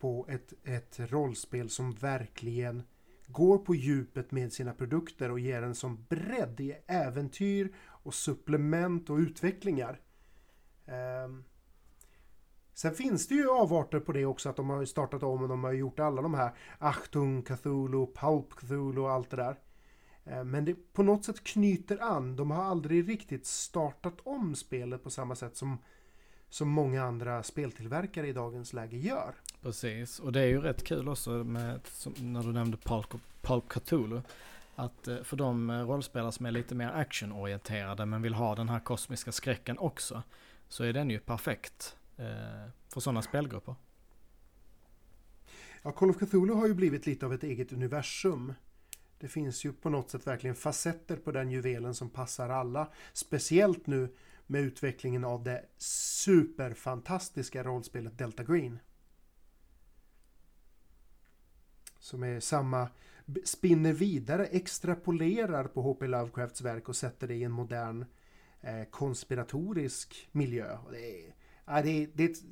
[0.01, 2.83] på ett, ett rollspel som verkligen
[3.27, 9.11] går på djupet med sina produkter och ger en sån bredd i äventyr och supplement
[9.11, 10.01] och utvecklingar.
[11.25, 11.45] Um,
[12.77, 15.65] Sen finns det ju avarter på det också att de har startat om och de
[15.65, 19.57] har gjort alla de här Achtung Cthulhu, Pulp Cthulhu och allt det där.
[20.25, 22.37] Ehm, men det på något sätt knyter an.
[22.37, 25.79] De har aldrig riktigt startat om spelet på samma sätt som,
[26.51, 29.35] som många andra speltillverkare i dagens läge gör.
[29.63, 31.81] Precis, och det är ju rätt kul också med,
[32.17, 34.21] när du nämnde Pulp, Pulp Cthulhu.
[34.75, 38.69] Att eh, för de eh, rollspelare som är lite mer actionorienterade men vill ha den
[38.69, 40.23] här kosmiska skräcken också.
[40.69, 43.75] Så är den ju perfekt eh, för sådana spelgrupper.
[45.83, 48.55] Ja, Call of Cthulhu har ju blivit lite av ett eget universum.
[49.19, 52.89] Det finns ju på något sätt verkligen facetter på den juvelen som passar alla.
[53.13, 54.09] Speciellt nu
[54.47, 58.79] med utvecklingen av det superfantastiska rollspelet Delta Green.
[61.99, 62.89] Som är samma,
[63.45, 66.07] spinner vidare, extrapolerar på H.P.
[66.07, 68.05] Lovecrafts verk och sätter det i en modern
[68.61, 70.79] eh, konspiratorisk miljö.
[70.87, 71.35] Och det är
[71.67, 72.43] Ja, det, är, det är ett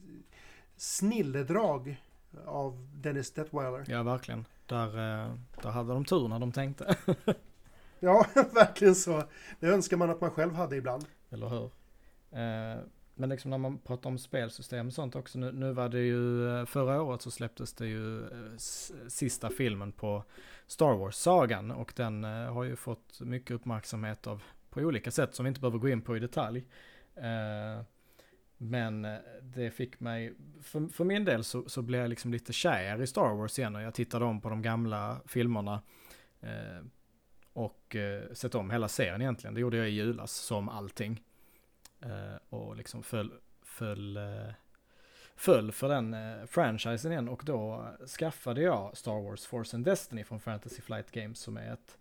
[0.76, 2.02] snilledrag
[2.46, 3.84] av Dennis Detweiler.
[3.88, 4.44] Ja, verkligen.
[4.66, 6.96] Där, eh, där hade de tur när de tänkte.
[8.00, 9.24] ja, verkligen så.
[9.60, 11.04] Det önskar man att man själv hade ibland.
[11.30, 11.70] Eller hur?
[12.34, 12.82] Eh,
[13.14, 15.38] men liksom när man pratar om spelsystem och sånt också.
[15.38, 18.56] Nu, nu var det ju, eh, förra året så släpptes det ju eh,
[19.08, 20.24] sista filmen på
[20.66, 21.70] Star Wars-sagan.
[21.70, 25.78] Och den har ju fått mycket uppmärksamhet av, på olika sätt som vi inte behöver
[25.78, 26.66] gå in på i detalj.
[28.56, 29.06] Men
[29.42, 33.06] det fick mig, för, för min del så, så blev jag liksom lite kär i
[33.06, 35.82] Star Wars igen och jag tittade om på de gamla filmerna.
[36.44, 36.84] Eh,
[37.52, 39.54] och eh, sett om hela serien egentligen.
[39.54, 41.22] Det gjorde jag i julas som allting.
[42.04, 44.52] Eh, och liksom föll, föll, eh,
[45.36, 47.88] föll för den eh, franchisen igen och då
[48.18, 51.98] skaffade jag Star Wars Force and Destiny från Fantasy Flight Games som är ett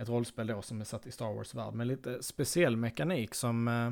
[0.00, 3.90] ett rollspel då som är satt i Star Wars-värld med lite speciell mekanik som eh,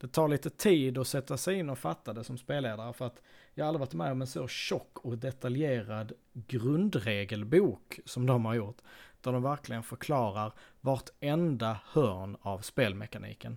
[0.00, 3.22] det tar lite tid att sätta sig in och fatta det som spelledare för att
[3.54, 8.54] jag har aldrig varit med om en så tjock och detaljerad grundregelbok som de har
[8.54, 8.78] gjort.
[9.20, 13.56] Där de verkligen förklarar vartenda hörn av spelmekaniken.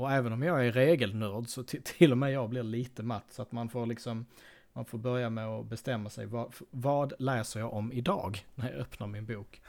[0.00, 3.42] Och även om jag är regelnörd så till och med jag blir lite matt så
[3.42, 4.26] att man får liksom
[4.72, 8.80] man får börja med att bestämma sig vad, vad läser jag om idag när jag
[8.80, 9.60] öppnar min bok.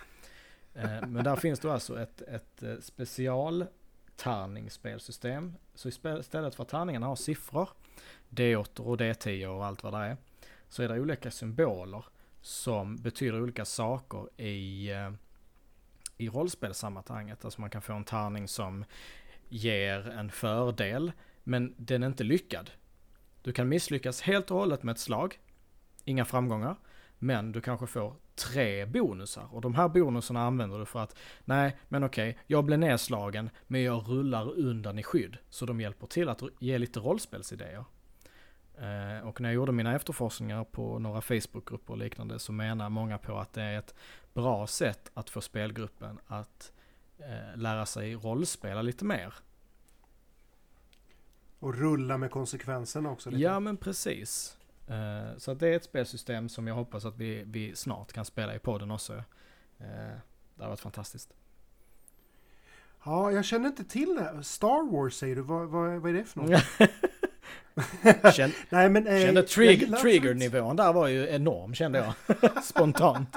[0.74, 3.66] Eh, men där finns det alltså ett, ett eh, special
[4.16, 5.54] tärningsspelsystem.
[5.76, 7.70] Så istället för att tärningarna har siffror,
[8.30, 10.18] D8 och D10 och allt vad det är,
[10.70, 12.06] så är det olika symboler
[12.42, 15.12] som betyder olika saker i, eh,
[16.18, 17.46] i rollspelssammanhanget.
[17.46, 18.86] Alltså man kan få en tärning som
[19.52, 21.12] ger en fördel,
[21.44, 22.72] men den är inte lyckad.
[23.42, 25.40] Du kan misslyckas helt och hållet med ett slag,
[26.06, 26.76] inga framgångar,
[27.20, 29.48] men du kanske får tre bonusar.
[29.52, 33.84] Och de här bonusarna använder du för att, nej men okej, jag blev nedslagen men
[33.84, 35.38] jag rullar undan i skydd.
[35.50, 37.86] Så de hjälper till att ge lite rollspelsidéer.
[38.78, 43.18] Eh, och när jag gjorde mina efterforskningar på några Facebookgrupper och liknande så menar många
[43.18, 43.96] på att det är ett
[44.34, 46.81] bra sätt att få spelgruppen att eh,
[47.56, 49.34] lära sig rollspela lite mer.
[51.60, 53.30] Och rulla med konsekvenserna också.
[53.30, 53.44] Lite.
[53.44, 54.58] Ja men precis.
[54.90, 58.56] Uh, så det är ett spelsystem som jag hoppas att vi, vi snart kan spela
[58.56, 59.14] i podden också.
[59.14, 59.24] Uh,
[60.56, 61.34] det har varit fantastiskt.
[63.04, 64.44] Ja, jag känner inte till det.
[64.44, 66.64] Star Wars säger du, vad, vad, vad är det för något?
[68.36, 72.64] Känn, Nej, men, eh, kände trigger, trigger-nivån där var ju enorm kände jag.
[72.64, 73.36] Spontant.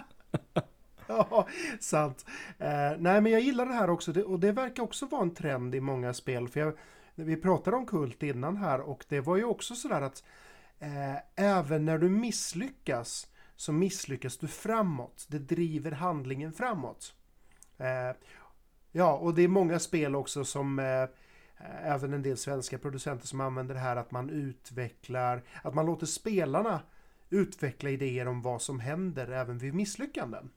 [1.08, 1.46] ja,
[1.80, 2.24] sant.
[2.58, 5.34] Eh, nej, men jag gillar det här också det, och det verkar också vara en
[5.34, 6.48] trend i många spel.
[6.48, 6.74] För jag,
[7.14, 10.24] vi pratade om Kult innan här och det var ju också sådär att
[10.78, 15.26] eh, även när du misslyckas så misslyckas du framåt.
[15.28, 17.14] Det driver handlingen framåt.
[17.78, 18.16] Eh,
[18.92, 21.06] ja, och det är många spel också som eh,
[21.82, 26.06] även en del svenska producenter som använder det här att man utvecklar, att man låter
[26.06, 26.80] spelarna
[27.30, 30.50] utveckla idéer om vad som händer även vid misslyckanden.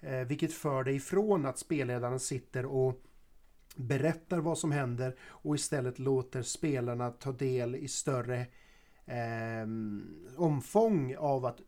[0.00, 3.02] Eh, vilket för dig ifrån att spelledaren sitter och
[3.76, 8.46] berättar vad som händer och istället låter spelarna ta del i större
[9.04, 9.66] eh,
[10.36, 11.60] omfång av att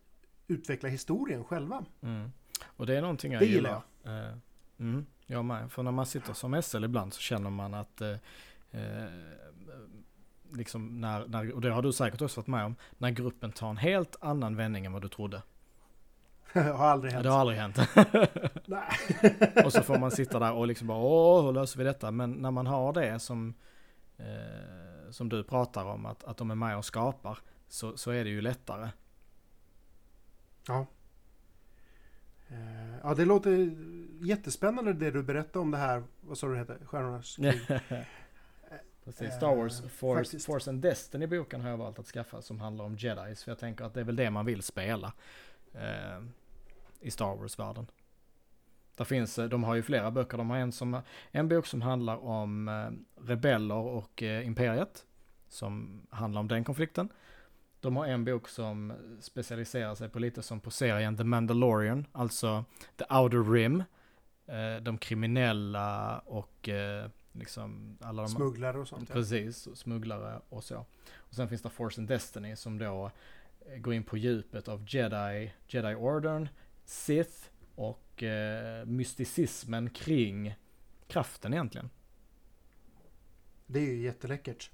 [0.47, 1.85] utveckla historien själva.
[2.01, 2.31] Mm.
[2.65, 3.81] Och det är någonting jag det gillar.
[4.03, 4.31] gillar.
[4.31, 4.37] Uh,
[4.79, 5.71] mm, jag med.
[5.71, 8.15] För när man sitter som SL ibland så känner man att uh,
[10.51, 13.69] liksom när, när, och det har du säkert också varit med om, när gruppen tar
[13.69, 15.41] en helt annan vändning än vad du trodde.
[16.63, 17.23] det har aldrig hänt.
[17.23, 17.77] Det har aldrig hänt.
[19.65, 22.11] och så får man sitta där och liksom bara åh, hur löser vi detta?
[22.11, 23.53] Men när man har det som
[24.17, 24.23] eh,
[25.13, 28.29] som du pratar om, att, att de är med och skapar, så, så är det
[28.29, 28.89] ju lättare.
[30.67, 30.87] Ja.
[32.47, 33.75] Eh, ja, det låter
[34.21, 36.77] jättespännande det du berättar om det här, vad sa du det heter?
[36.85, 37.61] Stjärnornas krig.
[39.03, 42.95] Precis, Star Wars Force, Force and Destiny-boken har jag valt att skaffa som handlar om
[42.95, 43.43] Jedis.
[43.43, 45.13] För jag tänker att det är väl det man vill spela
[45.75, 46.25] uh,
[47.03, 47.87] i Star Wars-världen.
[48.95, 50.37] Där finns, eh, de har ju flera böcker.
[50.37, 55.05] De har en, som, en bok som handlar om eh, rebeller och eh, imperiet.
[55.47, 57.09] Som handlar om den konflikten.
[57.79, 62.65] De har en bok som specialiserar sig på lite som på serien The Mandalorian, alltså
[62.95, 63.83] The Outer Rim.
[64.81, 66.69] De kriminella och
[67.31, 68.29] liksom alla de...
[68.29, 69.11] Smugglare och sånt.
[69.11, 69.75] Precis, ja.
[69.75, 70.85] smugglare och så.
[71.13, 73.11] Och sen finns det Force and Destiny som då
[73.77, 76.47] går in på djupet av Jedi, Jedi Ordern,
[76.93, 80.55] Sith och eh, mysticismen kring
[81.07, 81.89] kraften egentligen.
[83.65, 84.71] Det är ju jätteläckert.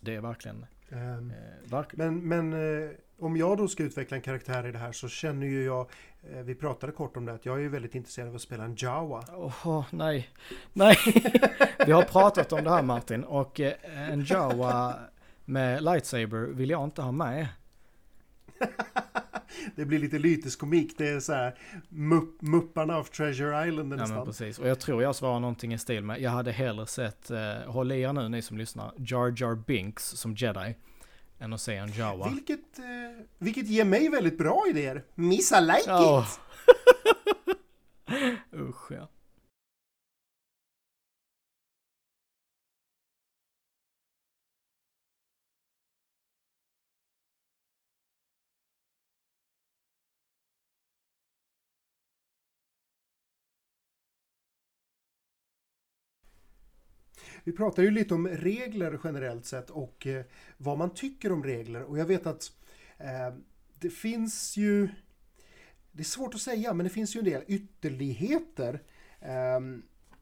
[0.00, 0.66] Det är verkligen.
[0.88, 4.78] Um, eh, verk men men eh, om jag då ska utveckla en karaktär i det
[4.78, 5.90] här så känner ju jag,
[6.30, 8.64] eh, vi pratade kort om det, att jag är ju väldigt intresserad av att spela
[8.64, 9.24] en Jawa.
[9.32, 10.28] Åh, oh, nej.
[10.72, 10.96] Nej,
[11.86, 14.94] vi har pratat om det här Martin och eh, en Jawa
[15.44, 17.48] med lightsaber vill jag inte ha med.
[19.76, 20.94] Det blir lite lyteskomik.
[20.98, 24.10] Det är så här mupp, Mupparna av Treasure Island nästan.
[24.10, 24.58] Ja men precis.
[24.58, 27.92] Och jag tror jag svarar någonting i stil med, jag hade hellre sett, eh, håll
[27.92, 30.74] i er nu ni som lyssnar, Jar Jar Binks som jedi.
[31.38, 32.28] Än att se en Jawa.
[32.28, 32.84] Vilket, eh,
[33.38, 35.04] vilket ger mig väldigt bra idéer.
[35.14, 36.26] Missa like oh.
[36.26, 36.40] it!
[38.52, 39.08] Usch ja.
[57.46, 60.24] Vi pratar ju lite om regler generellt sett och eh,
[60.56, 62.52] vad man tycker om regler och jag vet att
[62.98, 63.34] eh,
[63.80, 64.88] det finns ju
[65.92, 68.82] det är svårt att säga men det finns ju en del ytterligheter.
[69.20, 69.60] Eh,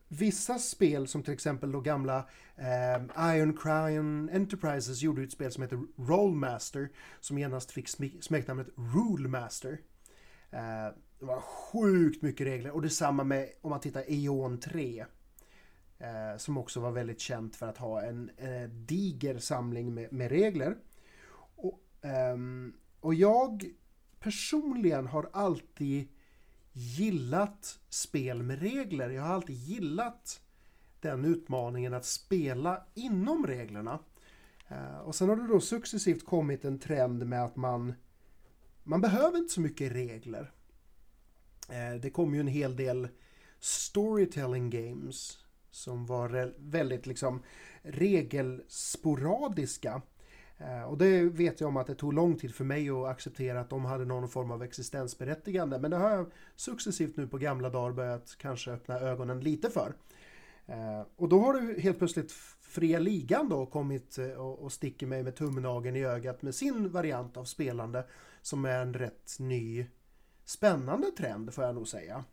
[0.09, 5.63] vissa spel som till exempel då gamla eh, Iron Crown Enterprises gjorde ett spel som
[5.63, 6.89] heter Rollmaster
[7.21, 7.89] som genast fick
[8.21, 9.79] smeknamnet Rulemaster.
[10.51, 15.05] Eh, det var sjukt mycket regler och detsamma med om man tittar Eon 3.
[15.99, 20.31] Eh, som också var väldigt känt för att ha en eh, diger samling med, med
[20.31, 20.77] regler.
[21.57, 23.65] Och, ehm, och jag
[24.21, 26.09] personligen har alltid
[26.73, 29.11] gillat spel med regler.
[29.11, 30.41] Jag har alltid gillat
[31.01, 33.99] den utmaningen att spela inom reglerna.
[34.69, 37.95] Eh, och sen har det då successivt kommit en trend med att man
[38.83, 40.53] man behöver inte så mycket regler.
[41.69, 43.09] Eh, det kom ju en hel del
[43.61, 45.44] storytelling games
[45.75, 47.43] som var väldigt liksom
[47.83, 50.03] regelsporadiska.
[50.59, 53.61] Eh, och det vet jag om att det tog lång tid för mig att acceptera
[53.61, 55.79] att de hade någon form av existensberättigande.
[55.79, 59.95] Men det har jag successivt nu på gamla dagar börjat kanske öppna ögonen lite för.
[60.67, 65.23] Eh, och då har du helt plötsligt Fria Ligan då kommit eh, och sticker mig
[65.23, 68.07] med tumnageln i ögat med sin variant av spelande
[68.43, 69.87] som är en rätt ny
[70.45, 72.25] spännande trend får jag nog säga.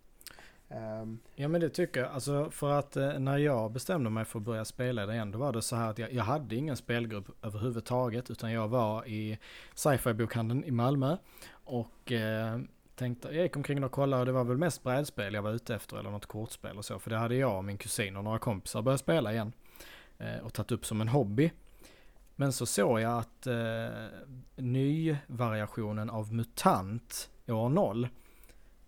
[0.73, 2.11] Ehm, ja men det tycker jag.
[2.11, 5.39] Alltså för att eh, när jag bestämde mig för att börja spela det igen, då
[5.39, 8.31] var det så här att jag, jag hade ingen spelgrupp överhuvudtaget.
[8.31, 9.39] Utan jag var i
[9.75, 11.17] sci-fi bokhandeln i Malmö.
[11.51, 12.59] Och eh,
[12.95, 15.75] tänkte, jag gick omkring och kollade och det var väl mest brädspel jag var ute
[15.75, 15.97] efter.
[15.97, 16.99] Eller något kortspel och så.
[16.99, 19.53] För det hade jag och min kusin och några kompisar börjat spela igen.
[20.17, 21.51] Eh, och tagit upp som en hobby.
[22.35, 23.89] Men så såg jag att eh,
[24.55, 28.07] nyvariationen av MUTANT år 0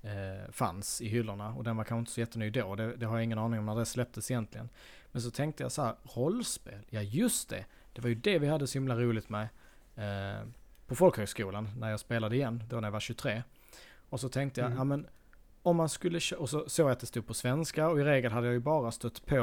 [0.03, 2.75] eh, fanns i hyllorna och den var kanske inte så jätteny då.
[2.75, 4.69] Det, det har jag ingen aning om när det släpptes egentligen.
[5.11, 7.65] Men så tänkte jag så här, rollspel, ja just det.
[7.93, 9.47] Det var ju det vi hade så himla roligt med
[9.95, 10.47] eh,
[10.87, 13.43] på folkhögskolan när jag spelade igen, då när jag var 23.
[14.09, 14.77] Och så tänkte jag, mm.
[14.77, 15.07] ja men
[15.63, 18.31] om man skulle och så såg jag att det stod på svenska och i regel
[18.31, 19.35] hade jag ju bara stött på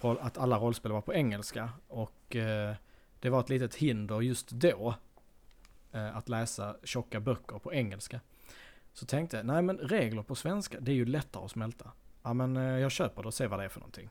[0.00, 1.70] eh, att alla rollspel var på engelska.
[1.88, 2.74] Och eh,
[3.20, 4.94] det var ett litet hinder just då
[5.92, 8.20] eh, att läsa tjocka böcker på engelska.
[8.94, 11.92] Så tänkte jag, nej men regler på svenska, det är ju lättare att smälta.
[12.22, 14.10] Ja men eh, jag köper det och ser vad det är för någonting.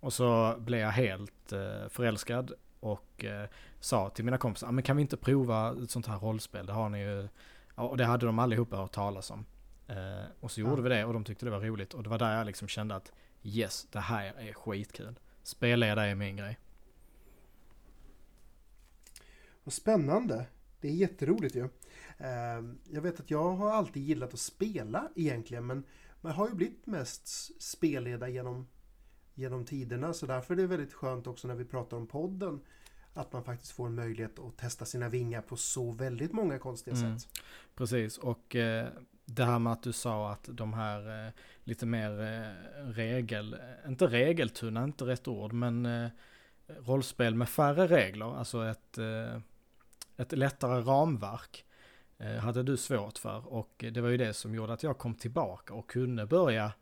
[0.00, 3.48] Och så blev jag helt eh, förälskad och eh,
[3.80, 6.66] sa till mina kompisar, ja men kan vi inte prova ett sånt här rollspel?
[6.66, 7.28] Det har ni ju,
[7.74, 9.44] och det hade de allihopa hört talas om.
[10.40, 10.82] Och så gjorde ja.
[10.82, 12.94] vi det och de tyckte det var roligt och det var där jag liksom kände
[12.94, 13.12] att
[13.42, 15.18] yes, det här är skitkul.
[15.42, 16.58] Spelleda är min grej.
[19.64, 20.46] Vad spännande.
[20.80, 21.68] Det är jätteroligt ju.
[22.20, 25.84] Ehm, jag vet att jag har alltid gillat att spela egentligen men
[26.20, 27.28] man har ju blivit mest
[27.62, 28.68] spelleda genom,
[29.34, 32.60] genom tiderna så därför är det väldigt skönt också när vi pratar om podden
[33.14, 36.96] att man faktiskt får en möjlighet att testa sina vingar på så väldigt många konstiga
[36.96, 37.18] mm.
[37.18, 37.30] sätt.
[37.74, 38.88] Precis och eh,
[39.24, 41.32] det här med att du sa att de här eh,
[41.64, 43.56] lite mer eh, regel,
[43.86, 46.10] inte regeltunna, inte rätt ord, men eh,
[46.66, 49.40] rollspel med färre regler, alltså ett, eh,
[50.16, 51.64] ett lättare ramverk
[52.20, 55.14] Eh, hade du svårt för och det var ju det som gjorde att jag kom
[55.14, 56.72] tillbaka och kunde börja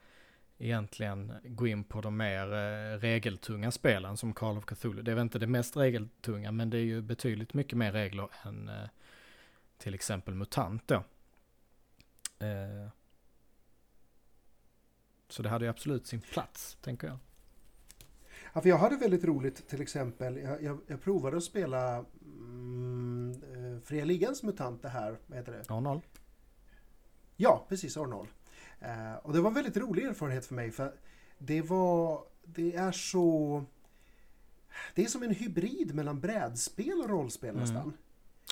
[0.59, 5.03] egentligen gå in på de mer eh, regeltunga spelen som Call of Cthulhu.
[5.03, 8.29] Det är väl inte det mest regeltunga men det är ju betydligt mycket mer regler
[8.43, 8.89] än eh,
[9.79, 11.05] till exempel MUTANT då.
[15.29, 17.19] Så det hade ju absolut sin plats, tänker jag.
[18.53, 20.37] Ja, för jag hade väldigt roligt till exempel.
[20.37, 23.43] Jag, jag, jag provade att spela mm,
[23.79, 25.75] eh, Fria Ligans MUTANT det här, vad heter det?
[25.75, 26.03] Arnold.
[27.37, 28.29] Ja, precis, Arnold.
[28.81, 30.95] Eh, och det var en väldigt rolig erfarenhet för mig för
[31.39, 33.65] det var, det är så,
[34.95, 37.61] det är som en hybrid mellan brädspel och rollspel mm.
[37.61, 37.93] nästan.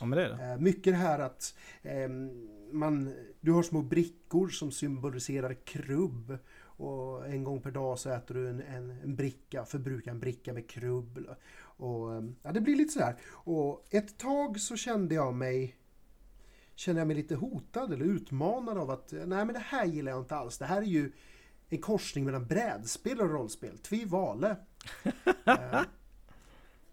[0.00, 0.52] Ja, men det är det.
[0.52, 2.08] Eh, mycket här att eh,
[2.70, 6.38] man, du har små brickor som symboliserar krubb
[6.78, 10.52] och en gång per dag så äter du en, en, en bricka, förbrukar en bricka
[10.52, 11.26] med krubb.
[11.76, 13.16] Och, ja, det blir lite sådär.
[13.30, 15.76] Och ett tag så kände jag mig
[16.74, 20.20] kände jag mig lite hotad eller utmanad av att nej men det här gillar jag
[20.20, 20.58] inte alls.
[20.58, 21.12] Det här är ju
[21.68, 23.78] en korsning mellan brädspel och rollspel.
[23.78, 24.56] Tvi vale.
[25.44, 25.82] Eh,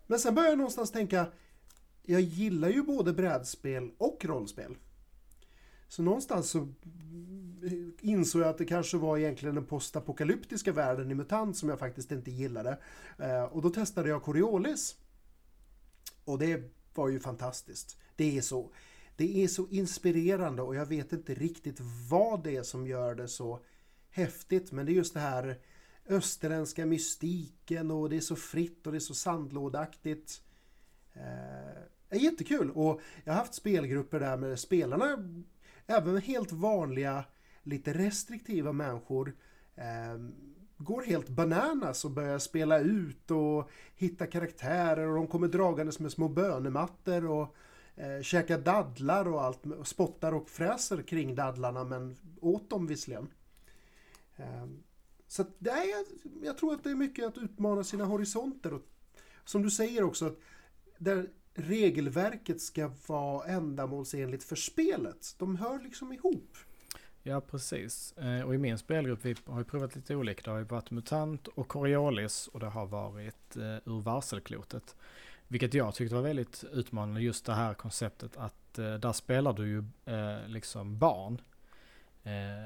[0.08, 1.28] men sen började jag någonstans tänka
[2.04, 4.76] jag gillar ju både brädspel och rollspel.
[5.94, 6.68] Så någonstans så
[8.02, 12.12] insåg jag att det kanske var egentligen den postapokalyptiska världen i MUTANT som jag faktiskt
[12.12, 12.80] inte gillade.
[13.18, 14.98] Eh, och då testade jag Coriolis.
[16.26, 17.98] Och det var ju fantastiskt.
[18.16, 18.72] Det är så,
[19.16, 21.80] det är så inspirerande och jag vet inte riktigt
[22.10, 23.60] vad det är som gör det så
[24.10, 24.72] häftigt.
[24.72, 25.60] Men det är just det här
[26.10, 30.42] österländska mystiken och det är så fritt och det är så sandlådaktigt.
[31.14, 35.18] Eh, är jättekul och jag har haft spelgrupper där med spelarna
[35.88, 37.26] även helt vanliga,
[37.64, 39.36] lite restriktiva människor
[39.76, 40.20] eh,
[40.78, 46.12] går helt bananas och börjar spela ut och hitta karaktärer och de kommer dragandes med
[46.12, 47.56] små bönemattor och
[47.96, 53.28] eh, käkar dadlar och allt, och spottar och fräser kring dadlarna men åt dem visserligen.
[54.36, 54.68] Eh,
[55.28, 56.06] så det är,
[56.46, 58.82] jag tror att det är mycket att utmana sina horisonter och
[59.46, 60.40] som du säger också att
[60.98, 65.36] där regelverket ska vara ändamålsenligt för spelet.
[65.38, 66.58] De hör liksom ihop.
[67.24, 68.14] Ja, precis.
[68.18, 70.42] Eh, och i min spelgrupp, vi har ju provat lite olika.
[70.44, 74.96] Det har ju varit MUTANT och Coriolis och det har varit eh, ur varselklotet.
[75.48, 79.68] vilket jag tyckte var väldigt utmanande, just det här konceptet att eh, där spelar du
[79.68, 79.84] ju
[80.48, 81.42] liksom barn.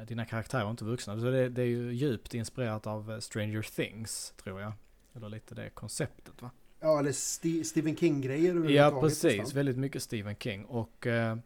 [0.07, 1.19] Dina karaktärer är inte vuxna.
[1.19, 4.73] Så det, det, är ju djupt inspirerat av Stranger Things, tror jag.
[5.15, 6.51] Eller lite det konceptet va?
[6.79, 9.37] Ja, eller St Stephen King-grejer Ja, precis.
[9.37, 9.55] Nästan.
[9.55, 10.65] Väldigt mycket Stephen King.
[10.65, 11.37] Och eh,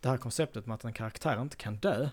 [0.00, 2.08] det här konceptet med att en karaktär inte kan dö.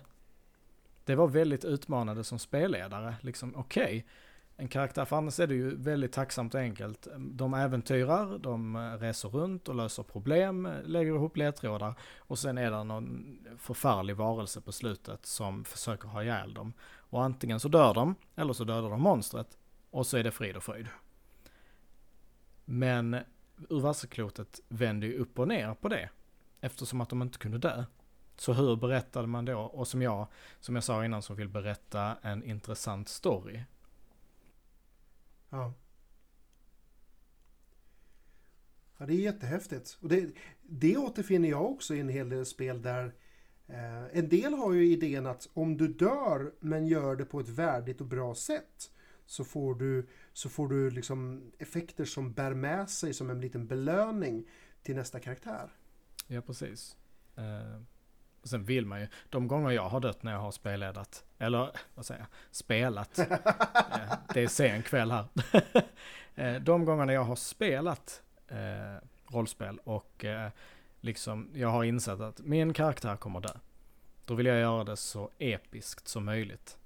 [1.04, 3.14] Det var väldigt utmanande som spelledare.
[3.20, 3.84] Liksom, okej.
[3.84, 4.02] Okay,
[4.56, 7.08] en karaktär, för annars är det ju väldigt tacksamt och enkelt.
[7.18, 12.70] De äventyrar, de eh, reser runt och löser problem, lägger ihop ledtrådar och sen är
[12.70, 16.72] det någon förfärlig varelse på slutet som försöker ha ihjäl dem.
[16.96, 19.58] Och antingen så dör de, eller så dödar de monstret
[19.90, 20.86] och så är det frid och fröjd.
[22.64, 23.16] Men
[23.68, 26.10] Urvalseklotet vände ju upp och ner på det.
[26.60, 27.84] Eftersom att de inte kunde dö.
[28.36, 29.58] Så hur berättade man då?
[29.58, 30.26] Och som jag,
[30.60, 33.62] som jag sa innan, som vill berätta en intressant story.
[35.50, 35.72] Ja.
[38.98, 39.98] Ja, det är jättehäftigt.
[40.00, 43.14] Och det, det återfinner jag också i en hel del spel där
[43.66, 47.48] eh, en del har ju idén att om du dör men gör det på ett
[47.48, 48.90] värdigt och bra sätt
[49.32, 53.66] så får du, så får du liksom effekter som bär med sig som en liten
[53.66, 54.48] belöning
[54.82, 55.70] till nästa karaktär.
[56.26, 56.96] Ja, precis.
[57.36, 57.82] Eh,
[58.42, 61.70] och sen vill man ju, de gånger jag har dött när jag har spelledat, eller
[61.94, 65.26] vad säger jag, spelat, eh, det är sen kväll här.
[66.34, 68.22] eh, de gångerna jag har spelat
[69.26, 70.24] rollspel och
[71.00, 73.52] liksom jag har insett att min karaktär kommer dö.
[74.24, 76.78] Då vill jag göra det så episkt som möjligt.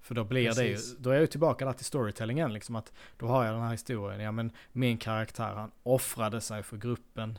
[0.00, 0.90] För då blir Precis.
[0.90, 3.54] det ju, då är jag ju tillbaka där till storytellingen liksom att då har jag
[3.54, 7.38] den här historien, ja men min karaktär han offrade sig för gruppen.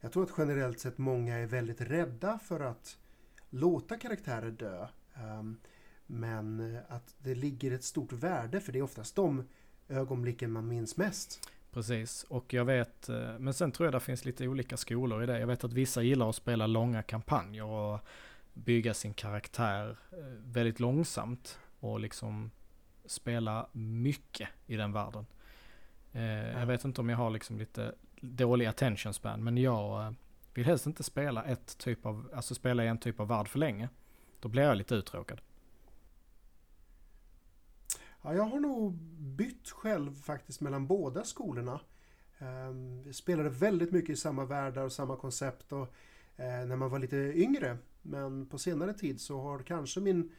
[0.00, 2.98] Jag tror att generellt sett många är väldigt rädda för att
[3.50, 4.86] låta karaktärer dö.
[5.24, 5.58] Um,
[6.06, 9.44] men att det ligger ett stort värde för det är oftast de
[9.88, 11.50] ögonblicken man minns mest.
[11.70, 15.26] Precis, och jag vet, eh, men sen tror jag det finns lite olika skolor i
[15.26, 15.38] det.
[15.40, 18.00] Jag vet att vissa gillar att spela långa kampanjer och
[18.56, 22.50] bygga sin karaktär eh, väldigt långsamt och liksom
[23.04, 25.26] spela mycket i den världen.
[26.12, 26.58] Eh, ja.
[26.58, 30.12] Jag vet inte om jag har liksom lite dålig attention span men jag eh,
[30.54, 33.58] vill helst inte spela ett typ av, alltså spela i en typ av värld för
[33.58, 33.88] länge.
[34.40, 35.40] Då blir jag lite uttråkad.
[38.22, 41.80] Ja, jag har nog bytt själv faktiskt mellan båda skolorna.
[42.38, 45.94] Jag spelade väldigt mycket i samma världar och samma koncept och,
[46.36, 47.78] när man var lite yngre.
[48.08, 50.32] Men på senare tid så har kanske min...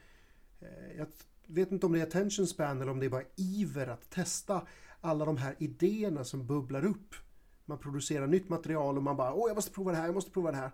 [0.59, 1.07] Eh, jag
[1.47, 4.67] vet inte om det är attention span eller om det är bara iver att testa
[5.01, 7.15] alla de här idéerna som bubblar upp.
[7.65, 10.31] Man producerar nytt material och man bara åh jag måste prova det här, jag måste
[10.31, 10.71] prova det här.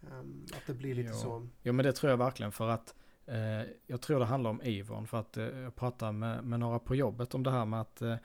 [0.00, 1.18] Um, att det blir lite jo.
[1.18, 1.48] så.
[1.62, 2.94] Jo men det tror jag verkligen för att
[3.26, 6.78] eh, jag tror det handlar om ivern för att eh, jag pratade med, med några
[6.78, 8.16] på jobbet om det här med att eh,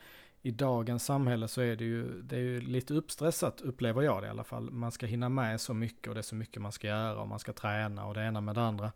[0.42, 4.26] i dagens samhälle så är det ju, det är ju lite uppstressat upplever jag det
[4.26, 4.70] i alla fall.
[4.70, 7.28] Man ska hinna med så mycket och det är så mycket man ska göra och
[7.28, 8.92] man ska träna och det ena med det andra.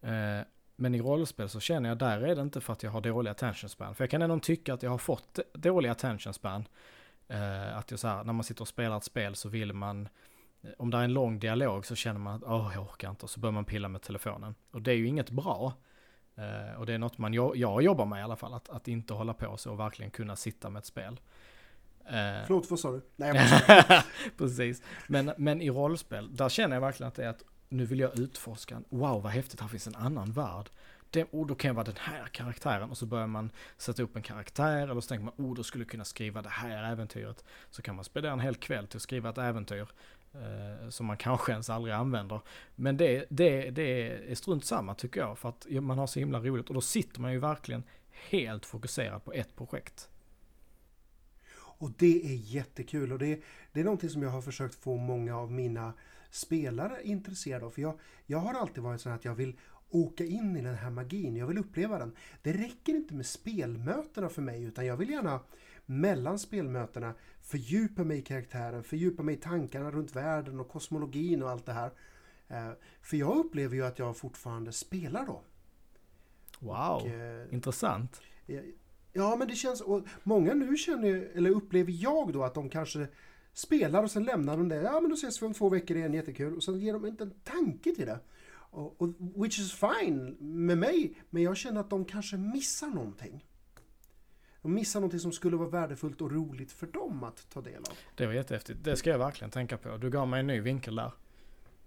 [0.00, 0.40] Eh,
[0.76, 3.30] men i rollspel så känner jag där är det inte för att jag har dålig
[3.30, 3.94] attention span.
[3.94, 6.68] För jag kan ändå tycka att jag har fått dålig attention span.
[7.28, 10.08] Eh, att jag så här, när man sitter och spelar ett spel så vill man,
[10.78, 13.30] om det är en lång dialog så känner man att åh jag orkar inte och
[13.30, 14.54] så börjar man pilla med telefonen.
[14.70, 15.74] Och det är ju inget bra.
[16.38, 18.88] Uh, och det är något man, jag, jag jobbar med i alla fall, att, att
[18.88, 21.20] inte hålla på så och verkligen kunna sitta med ett spel.
[22.00, 23.02] Uh, Förlåt, vad sa du?
[23.16, 23.50] Nej,
[23.88, 24.02] jag
[24.38, 24.82] Precis.
[25.06, 28.18] Men, men i rollspel, där känner jag verkligen att det är att nu vill jag
[28.18, 30.70] utforska, wow vad häftigt, här finns en annan värld.
[31.10, 34.16] Det, oh, då kan jag vara den här karaktären och så börjar man sätta upp
[34.16, 37.44] en karaktär eller så tänker man, oh då skulle jag kunna skriva det här äventyret.
[37.70, 39.86] Så kan man spendera en hel kväll till att skriva ett äventyr eh,
[40.34, 42.40] Eh, som man kanske ens aldrig använder.
[42.74, 46.40] Men det, det, det är strunt samma tycker jag, för att man har så himla
[46.40, 47.82] roligt och då sitter man ju verkligen
[48.30, 50.08] helt fokuserad på ett projekt.
[51.52, 53.40] Och det är jättekul och det,
[53.72, 55.92] det är någonting som jag har försökt få många av mina
[56.30, 57.70] spelare intresserade av.
[57.70, 59.56] För jag, jag har alltid varit så att jag vill
[59.90, 62.16] åka in i den här magin, jag vill uppleva den.
[62.42, 65.40] Det räcker inte med spelmötena för mig utan jag vill gärna
[65.86, 67.14] mellan spelmötena
[67.50, 71.72] fördjupa mig i karaktären, fördjupa mig i tankarna runt världen och kosmologin och allt det
[71.72, 71.90] här.
[72.48, 72.72] Eh,
[73.02, 75.42] för jag upplever ju att jag fortfarande spelar då.
[76.58, 78.20] Wow, och, eh, intressant.
[79.12, 79.80] Ja, men det känns...
[79.80, 83.08] Och många nu känner, eller upplever jag då att de kanske
[83.52, 84.76] spelar och sen lämnar de det.
[84.76, 86.56] Ja, men då ses vi om två veckor igen, jättekul.
[86.56, 88.20] Och sen ger de inte en tanke till det.
[88.52, 93.44] Och, och, which is fine med mig, men jag känner att de kanske missar någonting.
[94.62, 97.96] De missar någonting som skulle vara värdefullt och roligt för dem att ta del av.
[98.14, 98.84] Det var jättehäftigt.
[98.84, 99.96] Det ska jag verkligen tänka på.
[99.96, 101.12] Du gav mig en ny vinkel där.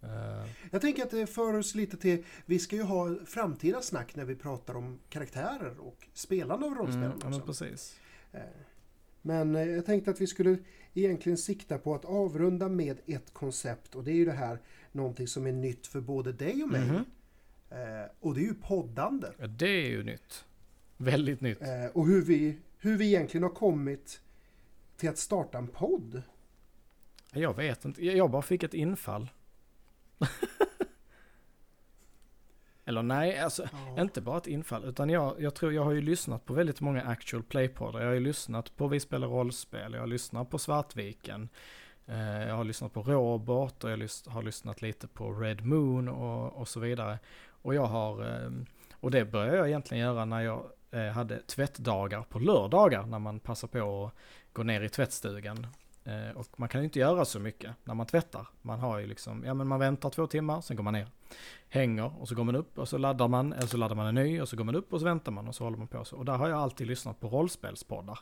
[0.03, 0.49] Uh...
[0.71, 4.25] Jag tänker att det för oss lite till, vi ska ju ha framtida snack när
[4.25, 7.03] vi pratar om karaktärer och spelande av rollspel.
[7.03, 7.99] Mm, ja, precis.
[8.33, 8.39] Uh,
[9.21, 10.57] Men eh, jag tänkte att vi skulle
[10.93, 14.59] egentligen sikta på att avrunda med ett koncept och det är ju det här
[14.91, 16.89] någonting som är nytt för både dig och mig.
[17.69, 19.27] Eh, och det är ju poddande.
[19.37, 20.45] Ja, det är ju nytt.
[20.97, 21.61] Väldigt nytt.
[21.61, 24.21] Eh, och hur vi, hur vi egentligen har kommit
[24.97, 26.21] till att starta en podd.
[27.33, 29.29] Jag vet inte, jag bara fick ett infall.
[32.85, 34.01] Eller nej, alltså Ja.
[34.01, 37.01] inte bara ett infall, utan jag, jag tror jag har ju lyssnat på väldigt många
[37.03, 37.99] actual play-poddar.
[37.99, 41.49] Jag har ju lyssnat på Vi spelar rollspel, jag har lyssnat på Svartviken,
[42.05, 42.17] eh,
[42.47, 46.53] jag har lyssnat på Robot och jag lys- har lyssnat lite på Red Moon och,
[46.53, 47.19] och så vidare.
[47.49, 48.51] Och jag har, eh,
[48.93, 50.63] och det började jag egentligen göra när jag
[50.99, 54.13] hade tvättdagar på lördagar, när man passar på att
[54.53, 55.67] gå ner i tvättstugan
[56.05, 58.47] Eh, och man kan ju inte göra så mycket när man tvättar.
[58.61, 61.07] Man har ju liksom, ja men man väntar två timmar, sen går man ner.
[61.69, 64.15] Hänger och så går man upp och så laddar man, eller så laddar man en
[64.15, 66.05] ny och så går man upp och så väntar man och så håller man på
[66.05, 66.17] så.
[66.17, 68.19] Och där har jag alltid lyssnat på rollspelspoddar.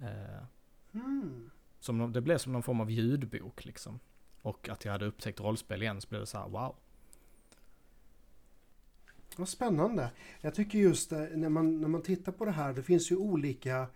[0.00, 0.44] Eh,
[0.92, 1.50] Hmm.
[1.80, 4.00] som, det blev som någon form av ljudbok liksom.
[4.42, 6.76] Och att jag hade upptäckt rollspel igen så blev det så här, wow.
[9.38, 10.10] Vad spännande.
[10.40, 13.16] Jag tycker just eh, när man, när man tittar på det här, det finns ju
[13.16, 13.86] olika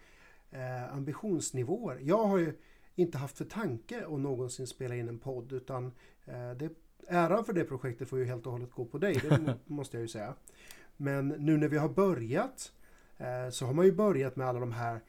[0.51, 1.99] eh, ambitionsnivåer.
[2.03, 2.53] Jag har ju
[2.95, 5.93] inte haft för tanke att någonsin spela in en podd utan
[6.25, 6.71] eh, det,
[7.09, 9.97] äran för det projektet får ju helt och hållet gå på dig, det må- måste
[9.97, 10.35] jag ju säga.
[10.97, 12.73] Men nu när vi har börjat
[13.19, 15.01] eh, så har man ju börjat med alla de här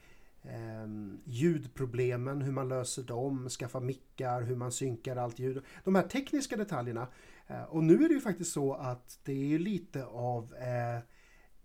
[0.44, 0.88] eh,
[1.26, 5.64] ljudproblemen, hur man löser dem, skaffa mickar, hur man synkar allt ljud.
[5.84, 7.08] De här tekniska detaljerna.
[7.48, 11.00] Eh, och nu är det ju faktiskt så att det är ju lite av eh,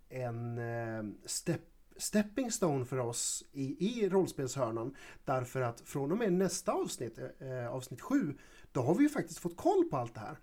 [0.09, 1.61] en eh, step,
[1.97, 4.95] stepping stone för oss i, i rollspelshörnan.
[5.25, 7.19] Därför att från och med nästa avsnitt,
[7.71, 8.35] avsnitt 7,
[8.73, 10.37] då har vi ju faktiskt fått koll på allt det här.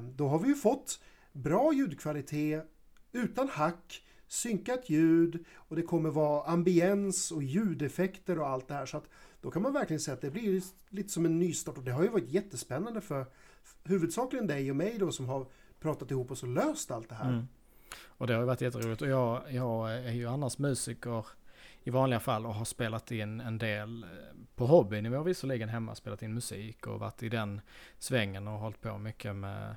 [0.00, 1.00] Då har vi ju fått
[1.32, 2.64] bra ljudkvalitet
[3.12, 8.86] utan hack, synkat ljud och det kommer vara ambiens och ljudeffekter och allt det här.
[8.86, 9.08] Så att
[9.40, 12.02] då kan man verkligen säga att det blir lite som en nystart och det har
[12.02, 13.26] ju varit jättespännande för
[13.84, 15.46] huvudsakligen dig och mig då som har
[15.80, 17.28] pratat ihop oss och löst allt det här.
[17.28, 17.48] Mm.
[18.06, 19.02] Och det har ju varit jätteroligt.
[19.02, 21.26] Och jag, jag är ju annars musiker
[21.82, 24.08] i vanliga fall och har spelat in en del eh,
[24.54, 27.60] på hobbynivå visserligen hemma, spelat in musik och varit i den
[27.98, 29.76] svängen och hållit på mycket med,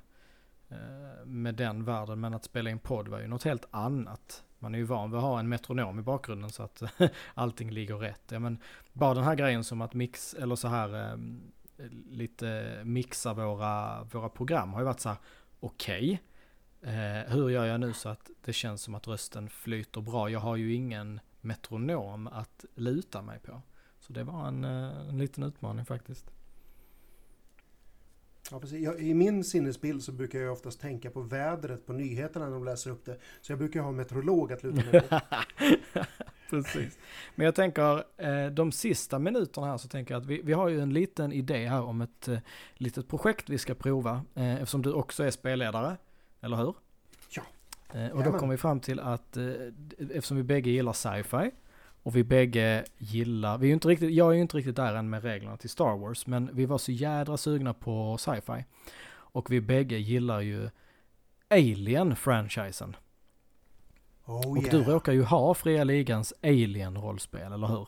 [0.70, 2.20] eh, med den världen.
[2.20, 4.44] Men att spela in podd var ju något helt annat.
[4.60, 6.84] Man är ju van vid att ha en metronom i bakgrunden så att
[7.34, 8.24] allting ligger rätt.
[8.32, 8.58] Ja, men
[8.94, 11.52] bara den här grejen som att mix, eller så här ehm,
[12.10, 15.18] lite mixa våra, våra program har ju varit så här
[15.60, 16.22] okej.
[16.82, 20.30] Eh, hur gör jag nu så att det känns som att rösten flyter bra?
[20.30, 23.62] Jag har ju ingen metronom att luta mig på.
[24.00, 26.32] Så det var en, eh, en liten utmaning faktiskt.
[28.52, 28.84] Ja, precis.
[28.84, 32.64] Jag, I min sinnesbild så brukar jag oftast tänka på vädret på nyheterna när de
[32.64, 33.18] läser upp det.
[33.42, 35.20] Så jag brukar ha en meteorolog att luta mig på.
[36.50, 36.98] Precis.
[37.36, 40.70] Men jag tänker, eh, de sista minuterna här så tänker jag att vi, vi har
[40.70, 42.38] ju en liten idé här om ett eh,
[42.74, 44.22] litet projekt vi ska prova.
[44.36, 45.98] Eh, eftersom du också är spelledare,
[46.42, 46.76] eller hur?
[47.30, 47.44] Ja.
[48.14, 49.38] Och då kom vi fram till att
[50.00, 51.52] eftersom vi bägge gillar sci-fi
[52.04, 55.10] och vi bägge gillar, vi är inte riktigt, jag är ju inte riktigt där än
[55.10, 58.66] med reglerna till Star Wars, men vi var så jädra sugna på sci-fi.
[59.14, 60.70] Och vi bägge gillar ju
[61.50, 62.96] Alien-franchisen.
[64.26, 64.72] Oh Och yeah.
[64.72, 67.88] du råkar ju ha Fria Ligans Alien-rollspel, eller hur?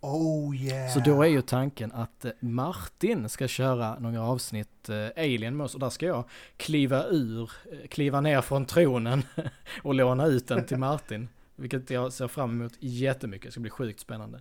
[0.00, 0.92] Oh yeah.
[0.92, 5.64] Så då är ju tanken att eh, Martin ska köra några avsnitt eh, Alien med
[5.64, 6.24] oss och där ska jag
[6.56, 9.22] kliva ur, eh, kliva ner från tronen
[9.82, 11.28] och låna ut den till Martin.
[11.62, 14.40] Vilket jag ser fram emot jättemycket, det ska bli sjukt spännande.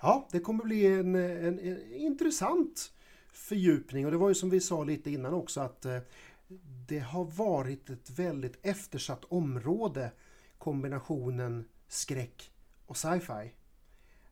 [0.00, 2.92] Ja, det kommer bli en, en, en intressant
[3.32, 5.98] fördjupning och det var ju som vi sa lite innan också att eh,
[6.88, 10.10] det har varit ett väldigt eftersatt område
[10.58, 12.52] kombinationen skräck
[12.86, 13.52] och sci-fi.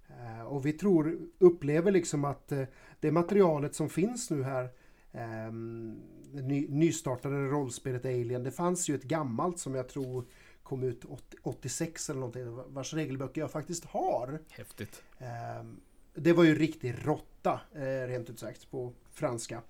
[0.08, 2.64] Eh, och vi tror, upplever liksom att eh,
[3.00, 4.68] det materialet som finns nu här
[5.12, 6.00] ehm,
[6.32, 10.24] det ny, nystartade rollspelet Alien, det fanns ju ett gammalt som jag tror
[10.68, 14.38] kom ut 80, 86 eller någonting vars regelböcker jag faktiskt har.
[14.48, 15.02] Häftigt.
[15.18, 15.80] Ehm,
[16.14, 19.62] Det var ju riktig råtta, eh, rent ut sagt, på franska.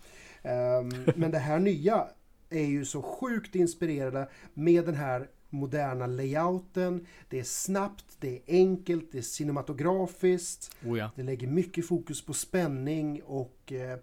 [0.43, 2.09] Ehm, Men det här nya
[2.51, 7.07] är ju så sjukt inspirerade med den här moderna layouten.
[7.29, 10.77] Det är snabbt, det är enkelt, det är cinematografiskt.
[10.85, 11.11] Oh ja.
[11.17, 13.99] Det lägger mycket fokus på spänning och eh,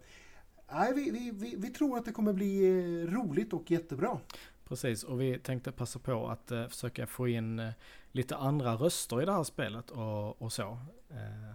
[0.96, 4.20] vi, vi, vi, vi tror att det kommer bli eh, roligt och jättebra.
[4.68, 7.72] Precis, och vi tänkte passa på att eh, försöka få in eh,
[8.12, 10.80] lite andra röster i det här spelet och, och så.
[11.10, 11.54] Eh,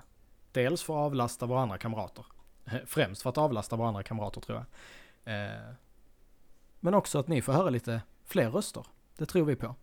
[0.53, 2.27] dels för att avlasta våra andra kamrater.
[2.87, 4.67] Främst för att avlasta våra andra kamrater tror jag.
[5.35, 5.75] Eh,
[6.81, 8.87] men också att ni får höra lite fler röster.
[9.17, 9.75] Det tror vi på.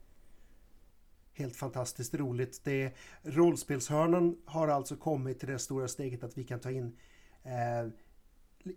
[1.33, 2.61] helt fantastiskt roligt.
[2.63, 6.97] Det, rollspelshörnan har alltså kommit till det stora steget att vi kan ta in
[7.43, 7.91] eh,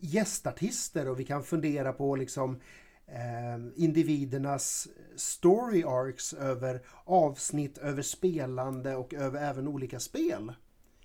[0.01, 2.61] gästartister och vi kan fundera på liksom eh,
[3.77, 10.53] individernas story arcs över avsnitt, över spelande och över även olika spel.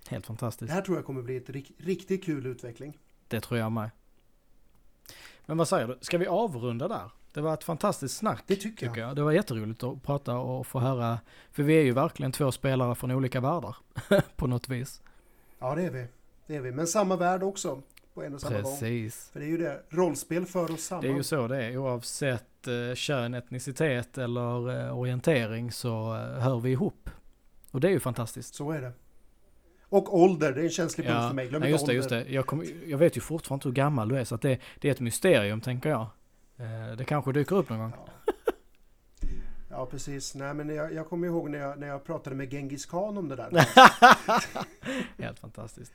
[0.07, 0.67] Helt fantastiskt.
[0.67, 2.97] Det här tror jag kommer bli ett riktigt kul utveckling.
[3.27, 3.89] Det tror jag med.
[5.45, 7.11] Men vad säger du, ska vi avrunda där?
[7.33, 8.43] Det var ett fantastiskt snack.
[8.47, 8.93] Det tycker jag.
[8.93, 9.15] Tycker jag.
[9.15, 11.19] Det var jätteroligt att prata och få höra.
[11.51, 13.75] För vi är ju verkligen två spelare från olika världar.
[14.35, 15.01] på något vis.
[15.59, 16.07] Ja det är vi.
[16.47, 16.71] Det är vi.
[16.71, 17.81] Men samma värld också.
[18.15, 19.15] På en och samma Precis.
[19.15, 19.31] gång.
[19.33, 19.81] För det är ju det.
[19.89, 21.03] Rollspel för oss samman.
[21.03, 21.77] Det är ju så det är.
[21.77, 27.09] Oavsett eh, kön, etnicitet eller eh, orientering så eh, hör vi ihop.
[27.71, 28.55] Och det är ju fantastiskt.
[28.55, 28.91] Så är det.
[29.89, 31.27] Och ålder, det är en känslig punkt ja.
[31.27, 31.47] för mig.
[31.47, 32.25] Glöm ja, just det, just det.
[32.29, 34.91] Jag, kom, jag vet ju fortfarande inte hur gammal du är så det, det är
[34.91, 36.07] ett mysterium tänker jag.
[36.57, 37.93] Eh, det kanske dyker upp någon gång.
[37.95, 38.33] Ja.
[39.69, 42.85] Ja precis, nej men jag, jag kommer ihåg när jag, när jag pratade med Genghis
[42.85, 43.67] Khan om det där.
[45.23, 45.93] Helt fantastiskt.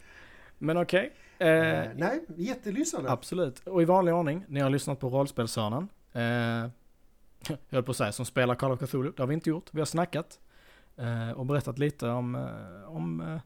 [0.59, 1.01] Men okej.
[1.01, 1.11] Okay.
[1.41, 3.11] Eh, nej, jättelysande.
[3.11, 3.67] Absolut.
[3.67, 5.89] Och i vanlig ordning, ni har lyssnat på Rollspelshörnan.
[6.13, 6.23] Eh,
[7.49, 9.13] jag höll på att säga som spelar Call of Cthulhu.
[9.17, 9.69] Det har vi inte gjort.
[9.71, 10.41] Vi har snackat.
[10.97, 13.41] Eh, och berättat lite om, eh, om eh,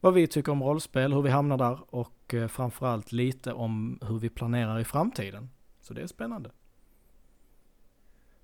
[0.00, 4.18] vad vi tycker om rollspel, hur vi hamnar där och eh, framförallt lite om hur
[4.18, 5.50] vi planerar i framtiden.
[5.80, 6.50] Så det är spännande.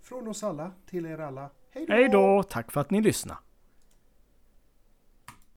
[0.02, 1.50] Från oss alla till er alla.
[1.70, 2.42] Hej då!
[2.42, 3.40] Tack för att ni lyssnade.